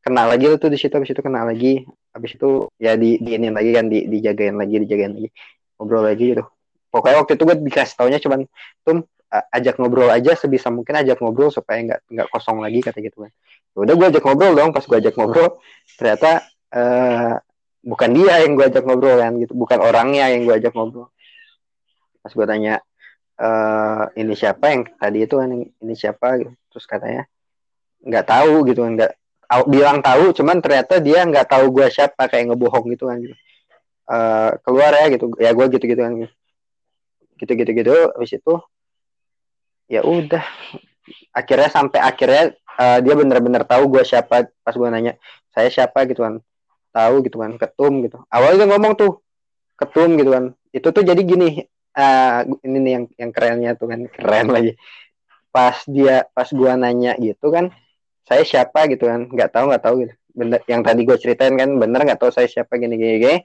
kena 0.03 0.27
lagi 0.27 0.51
tuh 0.59 0.67
di 0.67 0.79
situ 0.81 0.91
habis 0.91 1.15
itu 1.15 1.23
kena 1.23 1.47
lagi. 1.47 1.87
Habis 2.11 2.35
itu 2.35 2.67
ya 2.83 2.99
di 2.99 3.23
di 3.23 3.39
ini 3.39 3.55
lagi 3.55 3.71
kan 3.71 3.87
di 3.87 4.11
dijagain 4.11 4.59
lagi 4.59 4.83
dijagain 4.83 5.13
lagi. 5.15 5.31
Ngobrol 5.79 6.11
lagi 6.11 6.25
gitu. 6.35 6.45
Pokoknya 6.91 7.23
waktu 7.23 7.39
itu 7.39 7.43
gue 7.47 7.57
dikasih 7.71 7.95
taunya 7.95 8.19
cuman 8.19 8.43
tuh 8.83 9.07
ajak 9.31 9.79
ngobrol 9.79 10.11
aja 10.11 10.35
sebisa 10.35 10.75
mungkin 10.75 10.91
ajak 10.99 11.23
ngobrol 11.23 11.55
supaya 11.55 11.79
nggak 11.87 12.01
nggak 12.11 12.29
kosong 12.35 12.59
lagi 12.59 12.83
kata 12.83 12.99
gitu 12.99 13.23
kan. 13.23 13.31
Ya 13.79 13.79
udah 13.87 13.95
gue 13.95 14.07
ajak 14.11 14.23
ngobrol 14.27 14.53
dong 14.59 14.75
pas 14.75 14.83
gue 14.83 14.99
ajak 14.99 15.15
ngobrol 15.15 15.63
ternyata 15.95 16.43
uh, 16.75 17.39
bukan 17.87 18.11
dia 18.11 18.43
yang 18.43 18.59
gue 18.59 18.67
ajak 18.67 18.83
ngobrol 18.83 19.23
kan 19.23 19.39
gitu. 19.39 19.55
Bukan 19.55 19.79
orangnya 19.79 20.35
yang 20.35 20.43
gue 20.51 20.55
ajak 20.59 20.75
ngobrol 20.75 21.15
pas 22.21 22.33
gue 22.33 22.47
tanya 22.47 22.75
e, 23.41 23.49
ini 24.21 24.35
siapa 24.37 24.65
yang 24.73 24.83
tadi 25.01 25.19
itu 25.25 25.35
kan 25.41 25.51
ini 25.53 25.95
siapa? 25.97 26.41
Gitu. 26.41 26.53
terus 26.71 26.87
katanya 26.87 27.25
nggak 28.01 28.25
tahu 28.29 28.65
gitu 28.69 28.81
kan 28.87 28.93
nggak 28.97 29.13
bilang 29.67 29.99
tahu 29.99 30.31
cuman 30.31 30.63
ternyata 30.63 31.03
dia 31.03 31.27
nggak 31.27 31.51
tahu 31.51 31.75
gue 31.75 31.87
siapa 31.91 32.31
kayak 32.31 32.55
ngebohong 32.55 32.87
gitu 32.95 33.11
kan 33.11 33.19
gitu. 33.19 33.35
Uh, 34.11 34.55
keluar 34.63 34.95
ya 34.95 35.07
gitu. 35.11 35.35
Ya 35.43 35.51
gue 35.51 35.67
gitu 35.75 35.85
gitu 35.91 36.01
kan 36.01 36.13
gitu. 36.15 36.33
Gitu 37.41 37.53
gitu 37.59 37.95
habis 38.15 38.31
itu 38.31 38.55
ya 39.91 40.07
udah. 40.07 40.45
Akhirnya 41.35 41.67
sampai 41.67 41.99
akhirnya 41.99 42.55
uh, 42.79 42.99
dia 43.03 43.15
bener-bener 43.19 43.67
tahu 43.67 43.91
gue 43.99 44.07
siapa. 44.07 44.47
Pas 44.63 44.75
gue 44.75 44.89
nanya 44.89 45.19
saya 45.51 45.67
siapa? 45.67 46.07
Gitu 46.07 46.23
kan. 46.23 46.39
Tahu 46.95 47.27
gitu 47.27 47.43
kan. 47.43 47.59
Ketum 47.59 48.07
gitu. 48.07 48.23
Awalnya 48.31 48.71
ngomong 48.71 48.95
tuh 48.95 49.19
ketum 49.75 50.15
gitu 50.15 50.31
kan. 50.31 50.45
Itu 50.71 50.95
tuh 50.95 51.03
jadi 51.03 51.19
gini 51.27 51.67
uh, 52.01 52.49
ini 52.65 52.79
nih 52.81 52.93
yang 52.97 53.05
yang 53.21 53.31
kerennya 53.37 53.71
tuh 53.77 53.93
kan 53.93 54.01
keren 54.09 54.49
lagi. 54.49 54.73
Pas 55.53 55.77
dia 55.85 56.25
pas 56.33 56.49
gua 56.49 56.81
nanya 56.81 57.15
gitu 57.21 57.53
kan 57.53 57.69
saya 58.31 58.47
siapa? 58.47 58.87
gitu 58.87 59.11
kan 59.11 59.27
nggak 59.27 59.51
tahu 59.51 59.65
nggak 59.69 59.85
tahu 59.85 59.95
gitu. 60.07 60.15
Bener 60.31 60.63
yang 60.71 60.87
tadi 60.87 61.03
gue 61.03 61.19
ceritain 61.19 61.55
kan 61.59 61.67
bener 61.75 62.01
nggak 62.07 62.23
tahu 62.23 62.31
saya 62.31 62.47
siapa 62.47 62.79
gini 62.79 62.95
gini, 62.95 63.19
gini. 63.19 63.39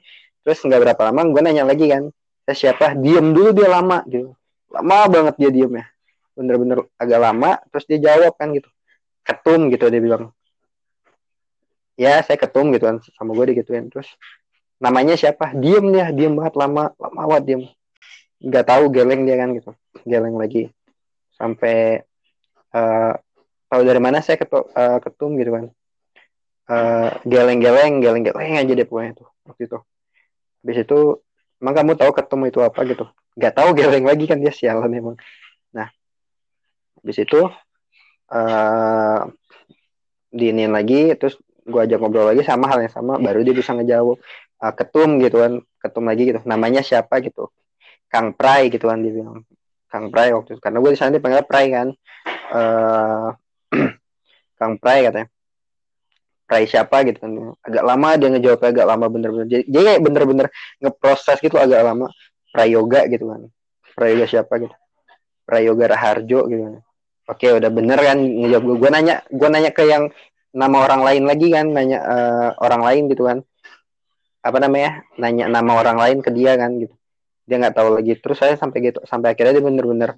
terus 0.46 0.62
nggak 0.62 0.78
berapa 0.86 1.02
lama 1.10 1.26
gue 1.34 1.42
nanya 1.42 1.66
lagi 1.66 1.90
kan 1.90 2.08
saya 2.46 2.56
siapa? 2.70 2.94
Diem 2.94 3.34
dulu 3.34 3.50
dia 3.50 3.68
lama 3.68 4.06
gitu. 4.06 4.32
Lama 4.70 4.96
banget 5.10 5.34
dia 5.36 5.50
diem 5.50 5.72
ya 5.82 5.86
bener-bener 6.36 6.84
agak 7.00 7.18
lama 7.18 7.50
terus 7.74 7.84
dia 7.90 7.98
jawab 7.98 8.32
kan 8.38 8.54
gitu. 8.54 8.70
Ketum 9.26 9.66
gitu 9.74 9.90
dia 9.90 9.98
bilang. 9.98 10.30
Ya 11.98 12.22
saya 12.22 12.38
ketum 12.38 12.70
gitu 12.70 12.86
kan 12.86 13.02
sama 13.18 13.34
gue 13.34 13.56
digituin. 13.56 13.90
Terus 13.90 14.06
namanya 14.78 15.18
siapa? 15.18 15.50
Diem 15.58 15.90
dia. 15.90 16.14
Diem 16.14 16.38
banget 16.38 16.54
lama 16.54 16.94
lama 16.94 17.20
banget 17.26 17.44
diem 17.50 17.62
nggak 18.42 18.64
tahu 18.68 18.84
geleng 18.92 19.24
dia 19.24 19.36
kan 19.40 19.52
gitu. 19.56 19.70
Geleng 20.04 20.36
lagi. 20.36 20.68
Sampai 21.36 22.04
uh, 22.72 23.12
tahu 23.68 23.82
dari 23.84 24.00
mana 24.00 24.20
saya 24.20 24.36
ketu, 24.40 24.64
uh, 24.72 24.98
ketum 25.00 25.36
gitu 25.40 25.52
kan. 25.52 25.64
Uh, 26.66 27.14
geleng-geleng 27.22 28.02
geleng-geleng 28.02 28.58
aja 28.58 28.72
deh 28.74 28.86
pokoknya 28.86 29.22
tuh 29.22 29.28
waktu 29.46 29.70
itu. 29.70 29.78
Habis 30.66 30.76
itu 30.82 30.98
emang 31.62 31.74
kamu 31.78 31.92
tahu 31.94 32.10
ketum 32.10 32.40
itu 32.48 32.58
apa? 32.60 32.80
gitu. 32.84 33.06
Nggak 33.38 33.54
tahu 33.54 33.68
geleng 33.76 34.04
lagi 34.04 34.24
kan 34.26 34.38
dia 34.42 34.50
sialan 34.50 34.90
emang. 34.90 35.16
Nah 35.70 35.88
habis 36.98 37.16
itu 37.22 37.46
uh, 38.34 39.20
diinin 40.34 40.74
lagi 40.74 41.14
terus 41.14 41.38
gue 41.66 41.80
ajak 41.82 41.98
ngobrol 41.98 42.30
lagi 42.30 42.46
sama 42.46 42.70
hal 42.70 42.82
yang 42.82 42.94
sama 42.94 43.18
baru 43.18 43.42
dia 43.42 43.54
bisa 43.54 43.74
ngejawab 43.74 44.18
uh, 44.58 44.72
ketum 44.74 45.22
gitu 45.22 45.36
kan. 45.38 45.52
Ketum 45.78 46.04
lagi 46.10 46.34
gitu. 46.34 46.40
Namanya 46.42 46.82
siapa? 46.82 47.22
gitu 47.22 47.46
Kang 48.06 48.32
Prai 48.34 48.70
gitu 48.70 48.86
kan 48.86 49.02
dia 49.02 49.12
bilang. 49.12 49.42
Kang 49.90 50.10
Prai 50.10 50.30
waktu 50.34 50.58
itu. 50.58 50.60
Karena 50.62 50.78
gue 50.82 50.90
di 50.94 50.98
sana 50.98 51.10
dipanggil 51.14 51.46
Prai 51.46 51.66
kan. 51.70 51.88
Uh, 52.50 53.28
Kang 54.58 54.78
Prai 54.78 55.06
katanya. 55.06 55.28
Prai 56.46 56.64
siapa 56.70 57.02
gitu 57.02 57.18
kan. 57.18 57.30
Agak 57.66 57.84
lama 57.84 58.08
dia 58.14 58.28
ngejawab 58.30 58.60
agak 58.62 58.86
lama 58.86 59.06
bener-bener. 59.10 59.46
Jadi, 59.50 59.64
kayak 59.66 60.02
bener-bener 60.02 60.46
ngeproses 60.78 61.38
gitu 61.42 61.58
agak 61.58 61.82
lama. 61.82 62.06
Prayoga 62.54 63.10
gitu 63.10 63.26
kan. 63.26 63.50
Prayoga 63.98 64.26
siapa 64.30 64.54
gitu. 64.62 64.74
Prayoga 65.46 65.84
Raharjo 65.94 66.40
gitu 66.46 66.62
kan. 66.62 66.74
Oke 67.26 67.50
udah 67.50 67.70
bener 67.74 67.98
kan 67.98 68.22
ngejawab 68.22 68.62
gue 68.62 68.76
gue 68.86 68.90
nanya 68.94 69.14
gue 69.26 69.48
nanya 69.50 69.74
ke 69.74 69.82
yang 69.82 70.14
nama 70.54 70.86
orang 70.86 71.02
lain 71.02 71.22
lagi 71.26 71.50
kan. 71.50 71.66
Nanya 71.74 71.98
uh, 72.06 72.50
orang 72.62 72.82
lain 72.86 73.02
gitu 73.10 73.26
kan. 73.26 73.42
Apa 74.46 74.62
namanya? 74.62 75.02
Nanya 75.18 75.50
nama 75.50 75.82
orang 75.82 75.98
lain 75.98 76.18
ke 76.22 76.30
dia 76.30 76.54
kan 76.54 76.78
gitu 76.78 76.94
dia 77.46 77.56
nggak 77.62 77.74
tahu 77.78 77.88
lagi. 77.96 78.12
Terus 78.18 78.38
saya 78.42 78.54
sampai 78.58 78.78
gitu 78.90 79.00
sampai 79.06 79.32
akhirnya 79.32 79.52
dia 79.56 79.64
bener-bener 79.64 80.10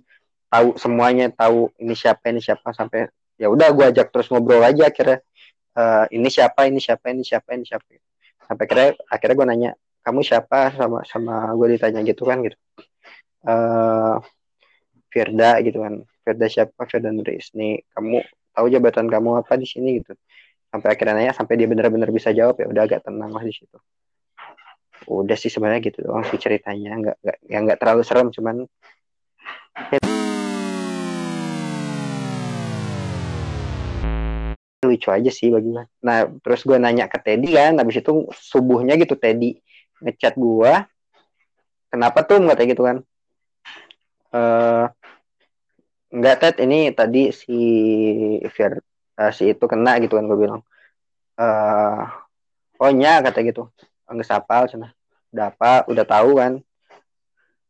tahu 0.48 0.68
semuanya 0.80 1.28
tahu 1.28 1.68
ini 1.76 1.92
siapa 1.92 2.32
ini 2.32 2.40
siapa 2.40 2.72
sampai 2.72 3.12
ya 3.36 3.52
udah 3.52 3.68
gue 3.76 3.84
ajak 3.92 4.08
terus 4.10 4.32
ngobrol 4.32 4.64
aja 4.64 4.88
akhirnya. 4.88 5.20
Uh, 5.78 6.10
ini 6.10 6.26
siapa 6.26 6.66
ini 6.66 6.82
siapa 6.82 7.06
ini 7.14 7.22
siapa 7.22 7.54
ini 7.54 7.64
siapa. 7.68 7.86
Sampai 8.48 8.62
akhirnya 8.66 8.88
akhirnya 9.06 9.34
gue 9.38 9.46
nanya 9.46 9.70
kamu 10.02 10.20
siapa? 10.24 10.74
Sama 10.74 11.04
sama 11.06 11.52
gue 11.54 11.76
ditanya 11.78 12.00
gitu 12.02 12.24
kan 12.26 12.42
gitu. 12.42 12.56
Uh, 13.44 14.18
Firda 15.12 15.60
gitu 15.62 15.84
kan. 15.84 16.02
Firda 16.24 16.46
siapa? 16.50 16.80
Firda 16.88 17.12
Nurisni. 17.14 17.78
Kamu 17.94 18.24
tahu 18.56 18.66
jabatan 18.72 19.06
kamu 19.06 19.44
apa 19.44 19.54
di 19.60 19.68
sini? 19.68 20.00
Gitu. 20.02 20.16
Sampai 20.72 20.96
akhirnya 20.96 21.14
nanya 21.20 21.32
sampai 21.36 21.54
dia 21.60 21.68
benar-benar 21.70 22.10
bisa 22.10 22.32
jawab 22.34 22.58
ya 22.58 22.66
udah 22.66 22.82
agak 22.88 23.00
tenang 23.06 23.30
lah 23.30 23.44
di 23.44 23.54
situ 23.54 23.78
udah 25.08 25.36
sih 25.40 25.48
sebenarnya 25.48 25.80
gitu 25.88 26.04
doang 26.04 26.24
sih 26.28 26.36
ceritanya 26.36 26.92
nggak 27.00 27.16
nggak 27.24 27.38
ya 27.48 27.58
nggak 27.64 27.78
terlalu 27.80 28.02
serem 28.04 28.28
cuman 28.28 28.68
lucu 34.88 35.08
aja 35.10 35.30
sih 35.30 35.52
bagi. 35.52 35.74
Nah 35.74 36.18
terus 36.40 36.64
gue 36.64 36.78
nanya 36.80 37.10
ke 37.10 37.18
Teddy 37.20 37.52
kan, 37.52 37.76
habis 37.76 38.00
itu 38.00 38.30
subuhnya 38.32 38.94
gitu 38.96 39.18
Teddy 39.18 39.58
ngechat 40.00 40.38
gue, 40.38 40.72
kenapa 41.92 42.18
tuh 42.24 42.38
nggak 42.40 42.56
kayak 42.56 42.70
gitu 42.72 42.82
kan? 42.86 42.96
Uh, 44.32 44.86
nggak 46.14 46.36
Ted 46.40 46.56
ini 46.64 46.94
tadi 46.94 47.32
si 47.34 47.58
Fir 48.48 48.80
uh, 49.18 49.32
si 49.34 49.52
itu 49.52 49.64
kena 49.68 49.98
gitu 50.00 50.16
kan 50.16 50.24
gue 50.24 50.38
bilang. 50.38 50.62
Uh, 51.38 52.06
oh 52.82 52.90
nya 52.94 53.22
kata 53.22 53.42
gitu, 53.46 53.70
nggak 54.08 54.26
sapal 54.26 54.66
cina. 54.70 54.94
Udah 55.34 55.46
apa? 55.52 55.72
Udah 55.88 56.04
tahu 56.04 56.30
kan? 56.40 56.52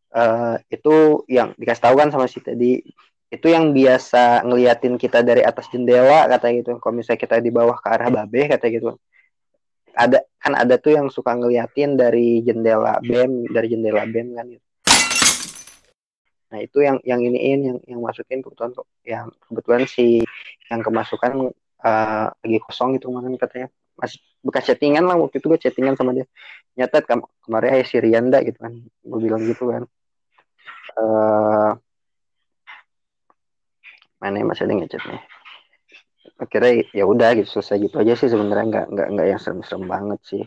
Uh, 0.08 0.56
itu 0.72 1.22
yang 1.28 1.52
dikasih 1.60 1.84
tahu 1.84 1.94
kan 2.00 2.08
sama 2.08 2.24
si 2.24 2.40
tadi 2.40 2.80
itu 3.28 3.46
yang 3.52 3.76
biasa 3.76 4.40
ngeliatin 4.40 4.96
kita 4.96 5.20
dari 5.20 5.44
atas 5.44 5.68
jendela 5.68 6.24
kata 6.32 6.48
gitu 6.56 6.80
kalau 6.80 6.96
misalnya 6.96 7.20
kita 7.20 7.44
di 7.44 7.52
bawah 7.52 7.76
ke 7.76 7.88
arah 7.92 8.08
babe 8.08 8.48
kata 8.48 8.72
gitu 8.72 8.96
ada 9.92 10.24
kan 10.40 10.56
ada 10.56 10.80
tuh 10.80 10.96
yang 10.96 11.12
suka 11.12 11.36
ngeliatin 11.36 12.00
dari 12.00 12.40
jendela 12.40 12.96
bem 13.04 13.44
dari 13.52 13.68
jendela 13.68 14.08
bem 14.08 14.32
kan 14.32 14.46
gitu 14.48 14.66
nah 16.48 16.58
itu 16.64 16.78
yang 16.80 16.96
yang 17.04 17.20
iniin 17.20 17.60
yang 17.60 17.78
yang 17.84 18.00
masukin 18.00 18.40
kebetulan 18.40 18.72
kok 18.72 18.88
yang 19.04 19.28
kebetulan 19.44 19.84
si 19.84 20.24
yang 20.72 20.80
kemasukan 20.80 21.52
uh, 21.84 22.26
lagi 22.32 22.58
kosong 22.64 22.96
gitu 22.96 23.12
kan 23.12 23.28
katanya 23.36 23.68
masih 24.00 24.24
bekas 24.45 24.71
chattingan 24.71 25.04
lah 25.04 25.16
waktu 25.18 25.42
itu 25.42 25.47
gue 25.50 25.61
chattingan 25.61 25.95
sama 25.99 26.14
dia. 26.14 26.26
Nyata 26.78 27.02
kem 27.02 27.21
kemarin 27.42 27.75
ayah 27.75 27.87
si 27.87 27.97
Rianda 27.99 28.38
gitu 28.47 28.59
kan 28.59 28.73
gue 28.83 29.18
bilang 29.21 29.42
gitu 29.45 29.64
kan. 29.71 29.83
Uh, 30.99 31.71
mana 34.18 34.42
masih 34.42 34.66
ada 34.66 34.75
ngechat 34.75 35.02
nih? 35.07 35.23
Akhirnya 36.38 36.73
ya 36.95 37.04
udah 37.07 37.35
gitu 37.38 37.59
selesai 37.59 37.83
gitu 37.83 37.99
aja 37.99 38.14
sih 38.14 38.30
sebenarnya 38.30 38.66
nggak 38.71 38.87
nggak 38.95 39.09
nggak 39.14 39.26
yang 39.26 39.40
serem-serem 39.42 39.87
banget 39.90 40.21
sih. 40.23 40.45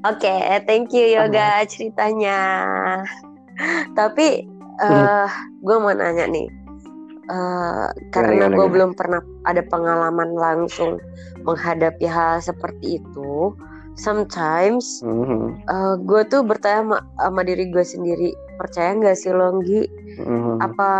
Oke, 0.00 0.24
okay, 0.24 0.64
thank 0.64 0.96
you 0.96 1.12
Yoga 1.12 1.60
ceritanya. 1.68 2.40
Tapi 3.92 4.48
uh, 4.80 5.28
gue 5.60 5.76
mau 5.76 5.92
nanya 5.92 6.24
nih, 6.24 6.48
uh, 7.30 7.88
karena 8.10 8.50
gue 8.50 8.66
belum 8.66 8.98
pernah 8.98 9.22
ada 9.46 9.62
pengalaman 9.70 10.34
langsung 10.34 10.98
menghadapi 11.46 12.04
hal 12.04 12.42
seperti 12.42 12.98
itu 13.00 13.54
sometimes 13.96 15.00
mm-hmm. 15.02 15.62
uh, 15.70 15.94
gue 16.02 16.22
tuh 16.28 16.42
bertanya 16.42 16.82
sama, 16.82 16.98
sama 17.18 17.40
diri 17.46 17.70
gue 17.70 17.84
sendiri 17.84 18.30
percaya 18.58 18.92
nggak 18.98 19.16
sih 19.16 19.32
Longgi 19.32 19.86
mm-hmm. 20.20 20.56
apa 20.60 20.90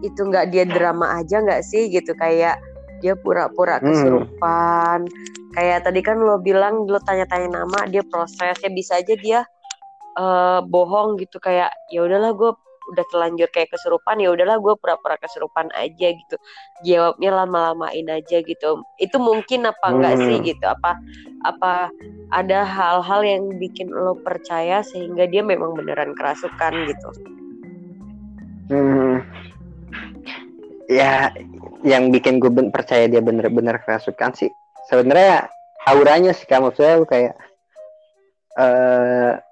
itu 0.00 0.20
nggak 0.20 0.52
dia 0.52 0.64
drama 0.66 1.20
aja 1.20 1.40
nggak 1.40 1.62
sih 1.64 1.88
gitu 1.88 2.12
kayak 2.18 2.58
dia 3.00 3.16
pura-pura 3.16 3.80
mm-hmm. 3.80 3.88
kesurupan 3.88 4.98
mm-hmm. 5.06 5.52
kayak 5.56 5.78
tadi 5.86 6.00
kan 6.04 6.20
lo 6.20 6.40
bilang 6.40 6.84
lo 6.84 7.00
tanya-tanya 7.02 7.62
nama 7.62 7.88
dia 7.88 8.04
prosesnya 8.04 8.70
bisa 8.72 9.00
aja 9.00 9.14
dia 9.16 9.40
uh, 10.20 10.60
bohong 10.64 11.16
gitu 11.20 11.40
kayak 11.40 11.72
ya 11.92 12.04
udahlah 12.04 12.32
gue 12.36 12.52
udah 12.90 13.04
terlanjur 13.14 13.48
kayak 13.54 13.70
kesurupan 13.70 14.18
ya 14.18 14.34
udahlah 14.34 14.58
gue 14.58 14.74
pura-pura 14.78 15.16
kesurupan 15.22 15.70
aja 15.74 16.08
gitu. 16.12 16.36
Jawabnya 16.82 17.30
lama-lamain 17.44 18.06
aja 18.10 18.42
gitu. 18.42 18.82
Itu 18.98 19.16
mungkin 19.22 19.70
apa 19.70 19.86
enggak 19.90 20.14
hmm. 20.18 20.24
sih 20.26 20.36
gitu? 20.54 20.64
Apa 20.66 20.98
apa 21.46 21.88
ada 22.34 22.66
hal-hal 22.66 23.20
yang 23.24 23.42
bikin 23.56 23.88
lo 23.88 24.18
percaya 24.20 24.82
sehingga 24.82 25.30
dia 25.30 25.40
memang 25.40 25.74
beneran 25.78 26.12
kerasukan 26.18 26.72
gitu? 26.90 27.10
Hmm. 28.70 29.26
ya 30.86 31.34
yang 31.82 32.14
bikin 32.14 32.38
gue 32.38 32.50
percaya 32.70 33.10
dia 33.10 33.18
bener-bener 33.18 33.82
kerasukan 33.82 34.30
sih 34.38 34.50
sebenarnya 34.86 35.50
auranya 35.90 36.30
sih 36.30 36.46
kamu 36.46 36.70
saya 36.78 37.02
kayak 37.02 37.34
uh, 38.58 39.42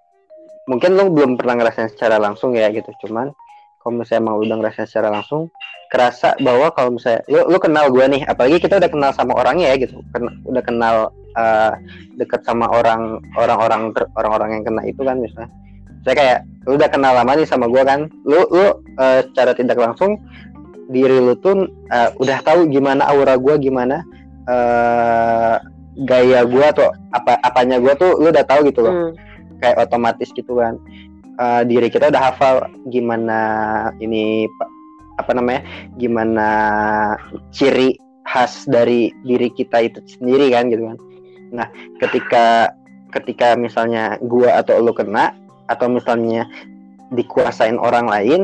mungkin 0.68 0.94
lo 0.94 1.09
belum 1.09 1.40
pernah 1.40 1.59
ngerasain 1.59 1.90
secara 1.90 2.20
langsung 2.20 2.52
ya 2.52 2.68
gitu. 2.68 2.92
Cuman 3.02 3.33
kalau 3.81 3.92
misalnya 4.04 4.28
emang 4.28 4.37
udah 4.44 4.57
ngerasain 4.61 4.87
secara 4.87 5.09
langsung 5.09 5.48
kerasa 5.88 6.37
bahwa 6.44 6.68
kalau 6.76 7.00
misalnya 7.00 7.24
lu, 7.33 7.48
lu 7.48 7.57
kenal 7.57 7.88
gue 7.88 8.04
nih 8.04 8.22
apalagi 8.28 8.61
kita 8.61 8.76
udah 8.76 8.90
kenal 8.92 9.11
sama 9.16 9.33
orangnya 9.33 9.72
ya 9.72 9.76
gitu. 9.88 10.04
Ken, 10.12 10.28
udah 10.44 10.62
kenal 10.62 10.96
uh, 11.40 11.72
deket 12.20 12.44
sama 12.44 12.68
orang 12.68 13.24
orang-orang 13.40 13.96
orang-orang 14.12 14.61
yang 14.61 14.64
kena 14.68 14.83
itu 14.85 15.00
kan 15.00 15.16
misalnya. 15.16 15.50
Saya 16.04 16.14
kayak 16.14 16.38
lu 16.68 16.76
udah 16.76 16.88
kenal 16.92 17.12
lama 17.16 17.33
nih 17.33 17.48
sama 17.48 17.66
gue 17.66 17.83
kan 17.83 18.12
lu 18.28 18.44
lu 18.52 18.76
uh, 19.00 19.20
secara 19.33 19.57
tidak 19.57 19.81
langsung 19.81 20.20
diri 20.92 21.16
lu 21.16 21.33
tuh 21.40 21.68
uh, 21.88 22.12
udah 22.20 22.38
tahu 22.44 22.68
gimana 22.68 23.09
aura 23.09 23.40
gue 23.40 23.54
gimana 23.61 24.04
uh, 24.48 25.57
gaya 26.04 26.46
gue 26.46 26.64
atau 26.64 26.92
apa 27.11 27.40
apanya 27.42 27.81
gue 27.81 27.92
tuh 27.96 28.20
lu 28.20 28.28
udah 28.28 28.44
tahu 28.44 28.68
gitu 28.68 28.85
loh. 28.85 28.94
Hmm 28.94 29.28
kayak 29.62 29.79
otomatis 29.88 30.31
gitu 30.35 30.59
kan. 30.59 30.77
Uh, 31.38 31.62
diri 31.62 31.87
kita 31.87 32.11
udah 32.11 32.35
hafal 32.35 32.66
gimana 32.90 33.38
ini 34.03 34.51
apa 35.23 35.35
namanya 35.35 35.62
gimana 35.94 36.49
ciri 37.55 37.94
khas 38.27 38.66
dari 38.66 39.14
diri 39.23 39.51
kita 39.55 39.87
itu 39.87 40.03
sendiri 40.18 40.51
kan 40.51 40.66
gitu 40.71 40.83
kan. 40.83 40.99
Nah 41.55 41.66
ketika 42.03 42.75
ketika 43.14 43.55
misalnya 43.55 44.18
gua 44.27 44.59
atau 44.59 44.83
lo 44.83 44.90
kena 44.90 45.35
atau 45.71 45.87
misalnya 45.87 46.44
dikuasain 47.14 47.79
orang 47.79 48.11
lain 48.11 48.40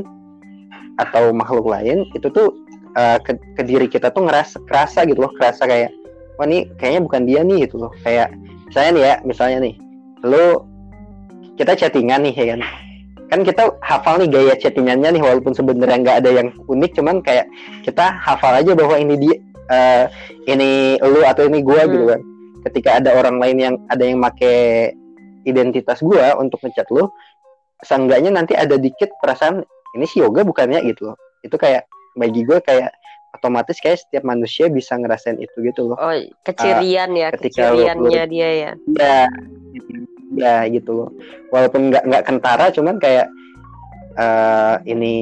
atau 1.03 1.35
makhluk 1.35 1.67
lain 1.67 2.07
itu 2.15 2.31
tuh 2.31 2.55
uh, 2.95 3.19
ke, 3.21 3.37
ke 3.59 3.63
diri 3.67 3.91
kita 3.91 4.15
tuh 4.15 4.25
ngerasa 4.25 4.63
kerasa 4.71 5.03
gitu 5.05 5.27
loh 5.27 5.33
kerasa 5.35 5.67
kayak 5.67 5.91
wah 6.39 6.47
ini 6.47 6.71
kayaknya 6.79 7.01
bukan 7.03 7.23
dia 7.27 7.41
nih 7.43 7.67
gitu 7.69 7.83
loh. 7.83 7.93
Kayak 8.07 8.33
misalnya 8.71 8.91
nih 8.91 9.03
ya 9.03 9.15
misalnya 9.27 9.59
nih 9.67 9.75
lo 10.25 10.74
kita 11.55 11.73
chattingan 11.79 12.27
nih 12.27 12.35
ya 12.35 12.47
kan 12.55 12.61
kan 13.31 13.41
kita 13.43 13.63
hafal 13.83 14.21
nih 14.21 14.29
gaya 14.31 14.55
chattingannya 14.59 15.19
nih 15.19 15.23
walaupun 15.23 15.57
sebenarnya 15.57 15.99
nggak 16.03 16.19
ada 16.23 16.31
yang 16.31 16.49
unik 16.69 16.93
cuman 16.95 17.19
kayak 17.25 17.47
kita 17.83 18.15
hafal 18.21 18.53
aja 18.55 18.73
bahwa 18.77 18.95
ini 19.01 19.15
dia 19.19 19.37
uh, 19.71 20.05
ini 20.47 21.01
lu 21.03 21.25
atau 21.25 21.49
ini 21.49 21.65
gua 21.65 21.87
hmm. 21.87 21.91
gitu 21.91 22.05
kan 22.15 22.21
ketika 22.71 22.91
ada 23.03 23.11
orang 23.17 23.37
lain 23.41 23.57
yang 23.61 23.75
ada 23.91 24.03
yang 24.05 24.21
make 24.21 24.95
identitas 25.45 26.01
gua 26.01 26.37
untuk 26.37 26.61
ngechat 26.63 26.87
lu 26.93 27.09
seenggaknya 27.85 28.33
nanti 28.33 28.57
ada 28.57 28.81
dikit 28.81 29.13
perasaan 29.21 29.65
ini 29.95 30.07
si 30.09 30.21
yoga 30.21 30.47
bukannya 30.47 30.81
gitu 30.89 31.13
loh 31.13 31.17
itu 31.45 31.57
kayak 31.61 31.85
bagi 32.17 32.47
gue 32.47 32.59
kayak 32.63 32.95
otomatis 33.35 33.77
kayak 33.83 34.01
setiap 34.01 34.23
manusia 34.23 34.71
bisa 34.71 34.95
ngerasain 34.95 35.37
itu 35.43 35.53
gitu 35.67 35.91
loh. 35.91 35.99
Oh, 35.99 36.15
kecirian 36.47 37.11
uh, 37.13 37.19
ya, 37.19 37.29
keciriannya 37.35 38.23
lu, 38.25 38.31
dia 38.31 38.51
ya. 38.55 38.73
Ya, 38.95 39.27
ya 40.35 40.67
gitu 40.71 40.91
loh 40.93 41.09
walaupun 41.55 41.91
nggak 41.91 42.05
nggak 42.07 42.25
kentara 42.27 42.71
cuman 42.75 42.97
kayak 42.99 43.31
uh, 44.19 44.79
ini 44.87 45.15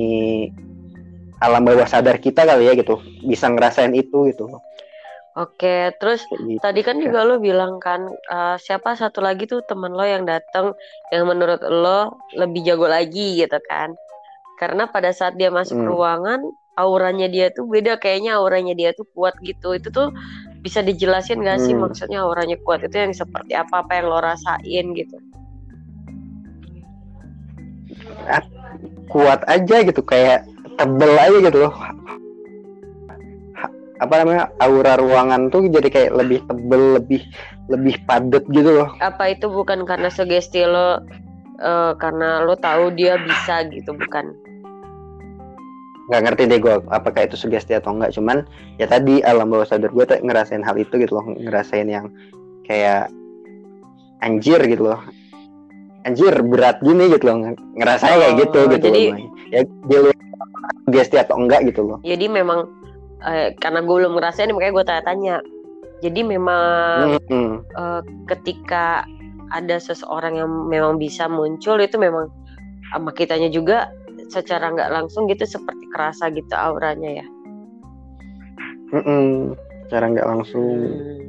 alam 1.43 1.67
bawah 1.67 1.89
sadar 1.89 2.23
kita 2.23 2.47
kali 2.47 2.71
ya 2.71 2.75
gitu 2.79 3.03
bisa 3.27 3.51
ngerasain 3.51 3.93
itu 3.93 4.31
gitu 4.31 4.47
Oke, 5.33 5.97
terus 5.97 6.29
gitu. 6.29 6.61
tadi 6.61 6.85
kan 6.85 7.01
juga 7.01 7.25
lo 7.25 7.41
bilang 7.41 7.81
kan 7.81 8.05
uh, 8.29 8.61
siapa 8.61 8.93
satu 8.93 9.25
lagi 9.25 9.49
tuh 9.49 9.65
teman 9.65 9.97
lo 9.97 10.05
yang 10.05 10.29
datang 10.29 10.77
yang 11.09 11.25
menurut 11.25 11.57
lo 11.65 12.21
lebih 12.37 12.61
jago 12.69 12.85
lagi 12.85 13.41
gitu 13.41 13.57
kan? 13.65 13.97
Karena 14.61 14.93
pada 14.93 15.09
saat 15.17 15.41
dia 15.41 15.49
masuk 15.49 15.81
hmm. 15.81 15.89
ruangan, 15.89 16.41
auranya 16.77 17.33
dia 17.33 17.49
tuh 17.49 17.65
beda 17.65 17.97
kayaknya 17.97 18.37
auranya 18.37 18.77
dia 18.77 18.93
tuh 18.93 19.09
kuat 19.17 19.33
gitu. 19.41 19.73
Itu 19.73 19.89
tuh 19.89 20.13
bisa 20.63 20.79
dijelasin 20.79 21.43
gak 21.43 21.59
sih 21.59 21.75
hmm. 21.75 21.83
maksudnya 21.83 22.23
orangnya 22.23 22.55
kuat 22.63 22.87
itu 22.87 22.95
yang 22.95 23.11
seperti 23.11 23.59
apa 23.59 23.83
apa 23.83 23.99
yang 23.99 24.07
lo 24.07 24.23
rasain 24.23 24.87
gitu? 24.95 25.19
Kuat 29.11 29.43
aja 29.51 29.83
gitu 29.83 30.01
kayak 30.07 30.47
tebel 30.79 31.13
aja 31.19 31.39
gitu 31.51 31.59
loh. 31.67 31.75
Apa 33.99 34.23
namanya 34.23 34.51
aura 34.63 34.95
ruangan 34.99 35.51
tuh 35.51 35.67
jadi 35.67 35.89
kayak 35.91 36.11
lebih 36.15 36.39
tebel 36.47 36.83
lebih 37.03 37.23
lebih 37.67 37.95
padat 38.07 38.47
gitu 38.55 38.71
loh. 38.71 38.95
Apa 39.03 39.35
itu 39.35 39.51
bukan 39.51 39.83
karena 39.83 40.11
sugesti 40.15 40.63
lo 40.63 41.03
uh, 41.59 41.93
karena 41.99 42.47
lo 42.47 42.55
tahu 42.55 42.95
dia 42.95 43.19
bisa 43.19 43.67
gitu 43.71 43.95
bukan 43.99 44.31
nggak 46.13 46.29
ngerti 46.29 46.43
deh 46.45 46.61
gue 46.61 46.75
apakah 46.93 47.25
itu 47.25 47.41
sugesti 47.41 47.73
atau 47.73 47.97
enggak 47.97 48.13
cuman 48.13 48.45
ya 48.77 48.85
tadi 48.85 49.25
alam 49.25 49.49
bawah 49.49 49.65
sadar 49.65 49.89
gue 49.89 50.05
ngerasain 50.05 50.61
hal 50.61 50.77
itu 50.77 50.93
gitu 51.01 51.17
loh. 51.17 51.25
Ngerasain 51.25 51.89
yang 51.89 52.13
kayak 52.69 53.09
anjir 54.21 54.61
gitu 54.69 54.93
loh. 54.93 55.01
Anjir 56.05 56.37
berat 56.45 56.85
gini 56.85 57.09
gitu 57.09 57.33
loh. 57.33 57.57
Ngerasain 57.81 58.13
oh, 58.13 58.21
kayak 58.21 58.35
gitu 58.45 58.61
gitu 58.77 58.87
jadi, 58.93 59.03
loh 59.09 59.33
ya 59.53 59.61
dia 59.89 60.01
sugesti 60.85 61.17
atau 61.17 61.41
enggak 61.41 61.65
gitu 61.73 61.81
loh. 61.81 61.99
Jadi 62.05 62.29
memang 62.29 62.69
eh, 63.25 63.57
karena 63.57 63.81
gue 63.81 63.97
belum 64.05 64.13
ngerasain 64.17 64.53
makanya 64.53 64.73
gue 64.77 64.85
tanya-tanya. 64.85 65.37
Jadi 66.05 66.21
memang 66.21 67.17
hmm. 67.33 67.55
eh, 67.73 68.01
ketika 68.29 69.09
ada 69.53 69.77
seseorang 69.81 70.37
yang 70.37 70.51
memang 70.69 71.01
bisa 71.01 71.25
muncul 71.29 71.81
itu 71.81 71.97
memang 71.97 72.29
sama 72.93 73.13
kitanya 73.13 73.49
juga 73.49 73.89
secara 74.33 74.73
nggak 74.73 74.89
langsung 74.89 75.29
gitu 75.29 75.45
seperti 75.45 75.85
kerasa 75.93 76.33
gitu 76.33 76.57
auranya 76.57 77.21
ya? 77.21 77.27
Mm 78.97 79.03
-mm, 79.05 79.27
secara 79.87 80.05
nggak 80.09 80.29
langsung. 80.29 80.81
Hmm. 80.89 81.21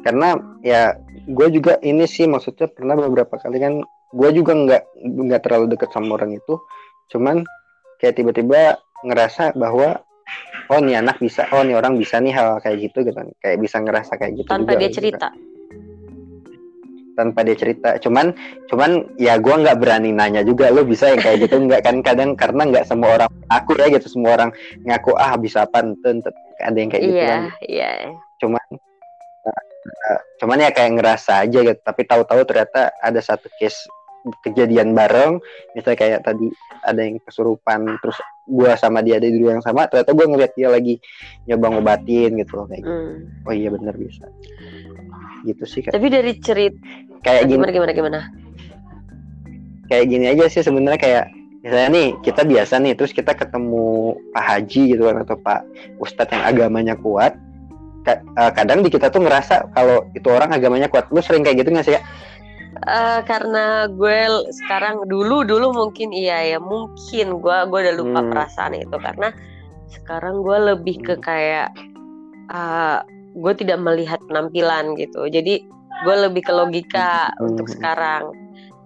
karena 0.00 0.32
ya 0.64 0.96
gue 1.28 1.48
juga 1.52 1.76
ini 1.84 2.08
sih 2.08 2.24
maksudnya 2.24 2.72
pernah 2.72 2.96
beberapa 2.96 3.36
kali 3.36 3.60
kan 3.60 3.84
gue 4.16 4.30
juga 4.32 4.56
nggak 4.56 4.82
nggak 4.96 5.40
terlalu 5.44 5.76
deket 5.76 5.92
sama 5.92 6.16
orang 6.16 6.40
itu. 6.40 6.56
Cuman 7.12 7.44
kayak 8.00 8.16
tiba-tiba 8.16 8.80
ngerasa 9.04 9.52
bahwa 9.60 10.00
oh 10.72 10.80
nih 10.80 11.04
anak 11.04 11.20
bisa 11.20 11.44
oh 11.52 11.60
nih 11.60 11.76
orang 11.76 12.00
bisa 12.00 12.16
nih 12.16 12.32
hal 12.32 12.62
kayak 12.64 12.90
gitu 12.90 13.04
gitu 13.04 13.18
kayak 13.42 13.58
bisa 13.60 13.76
ngerasa 13.82 14.12
kayak 14.16 14.40
gitu 14.40 14.48
tanpa 14.48 14.72
juga, 14.72 14.80
dia 14.80 14.90
cerita 14.90 15.28
tanpa 17.20 17.44
dia 17.44 17.56
cerita. 17.56 18.00
Cuman 18.00 18.32
cuman 18.72 19.04
ya 19.20 19.36
gue 19.36 19.52
nggak 19.52 19.76
berani 19.76 20.16
nanya 20.16 20.40
juga 20.40 20.72
lo 20.72 20.88
bisa 20.88 21.12
yang 21.12 21.20
kayak 21.20 21.44
gitu 21.44 21.60
nggak? 21.60 21.84
Kan 21.84 22.00
kadang 22.00 22.32
karena 22.32 22.64
nggak 22.72 22.88
semua 22.88 23.20
orang 23.20 23.30
aku 23.52 23.76
ya 23.76 23.92
gitu 23.92 24.08
semua 24.08 24.40
orang 24.40 24.50
ngaku 24.88 25.12
ah 25.20 25.36
bisa 25.36 25.68
apa 25.68 25.84
ada 26.64 26.76
yang 26.76 26.88
kayak 26.88 27.04
gitu 27.04 27.20
iya, 27.20 27.28
kan. 27.28 27.42
iya. 27.68 27.92
Cuman 28.40 28.66
uh, 29.44 30.20
cuman 30.40 30.64
ya 30.64 30.70
kayak 30.72 30.92
ngerasa 30.96 31.44
aja 31.44 31.58
gitu. 31.60 31.80
Tapi 31.84 32.02
tahu-tahu 32.08 32.40
ternyata 32.48 32.96
ada 33.04 33.20
satu 33.20 33.52
case 33.60 33.84
kejadian 34.44 34.92
bareng 34.92 35.40
misalnya 35.72 35.98
kayak 35.98 36.20
tadi 36.24 36.52
ada 36.84 37.00
yang 37.00 37.16
kesurupan 37.24 37.96
terus 38.00 38.18
gue 38.44 38.70
sama 38.76 39.00
dia 39.00 39.16
ada 39.16 39.28
di 39.28 39.40
yang 39.40 39.64
sama 39.64 39.88
ternyata 39.88 40.12
gue 40.12 40.26
ngeliat 40.28 40.52
dia 40.56 40.68
lagi 40.68 41.00
nyoba 41.48 41.66
ngobatin 41.76 42.36
gitu 42.40 42.52
loh 42.60 42.66
kayak 42.68 42.82
gitu. 42.84 42.92
hmm. 42.92 43.46
oh 43.48 43.54
iya 43.54 43.68
bener 43.72 43.94
bisa 43.96 44.26
gitu 45.48 45.64
sih 45.64 45.80
kak. 45.80 45.96
tapi 45.96 46.06
dari 46.12 46.32
cerita 46.40 46.80
kayak 47.24 47.48
gini 47.48 47.56
gimana 47.60 47.72
gimana 47.72 47.92
gimana 47.92 48.20
kayak 49.88 50.04
gini 50.08 50.24
aja 50.28 50.44
sih 50.52 50.62
sebenarnya 50.64 51.00
kayak 51.00 51.24
misalnya 51.60 51.88
nih 51.92 52.08
kita 52.24 52.42
biasa 52.48 52.74
nih 52.80 52.92
terus 52.96 53.12
kita 53.12 53.36
ketemu 53.36 54.16
Pak 54.32 54.44
Haji 54.44 54.82
gitu 54.96 55.02
kan 55.04 55.16
atau 55.20 55.36
Pak 55.36 55.60
Ustadz 56.00 56.32
yang 56.32 56.44
agamanya 56.48 56.94
kuat 56.96 57.36
eh, 58.08 58.52
kadang 58.56 58.80
di 58.80 58.88
kita 58.88 59.12
tuh 59.12 59.20
ngerasa 59.20 59.68
kalau 59.76 60.08
itu 60.16 60.24
orang 60.32 60.56
agamanya 60.56 60.88
kuat 60.88 61.12
lu 61.12 61.20
sering 61.20 61.44
kayak 61.44 61.60
gitu 61.60 61.68
nggak 61.72 61.84
sih 61.84 61.94
ya 62.00 62.02
Uh, 62.80 63.20
karena 63.28 63.92
gue 63.92 64.48
sekarang 64.64 65.04
dulu 65.04 65.44
dulu 65.44 65.68
mungkin 65.76 66.16
iya 66.16 66.56
ya 66.56 66.58
mungkin 66.58 67.36
gue 67.36 67.56
gue 67.68 67.78
udah 67.84 67.94
lupa 68.00 68.20
hmm. 68.24 68.30
perasaan 68.32 68.72
itu 68.72 68.96
karena 68.96 69.28
sekarang 69.92 70.40
gue 70.40 70.58
lebih 70.72 70.96
ke 71.04 71.14
kayak 71.20 71.68
uh, 72.48 73.04
gue 73.36 73.52
tidak 73.52 73.84
melihat 73.84 74.16
penampilan 74.32 74.96
gitu 74.96 75.28
jadi 75.28 75.60
gue 76.08 76.16
lebih 76.24 76.40
ke 76.40 76.52
logika 76.56 77.28
hmm. 77.36 77.52
untuk 77.52 77.68
sekarang 77.68 78.32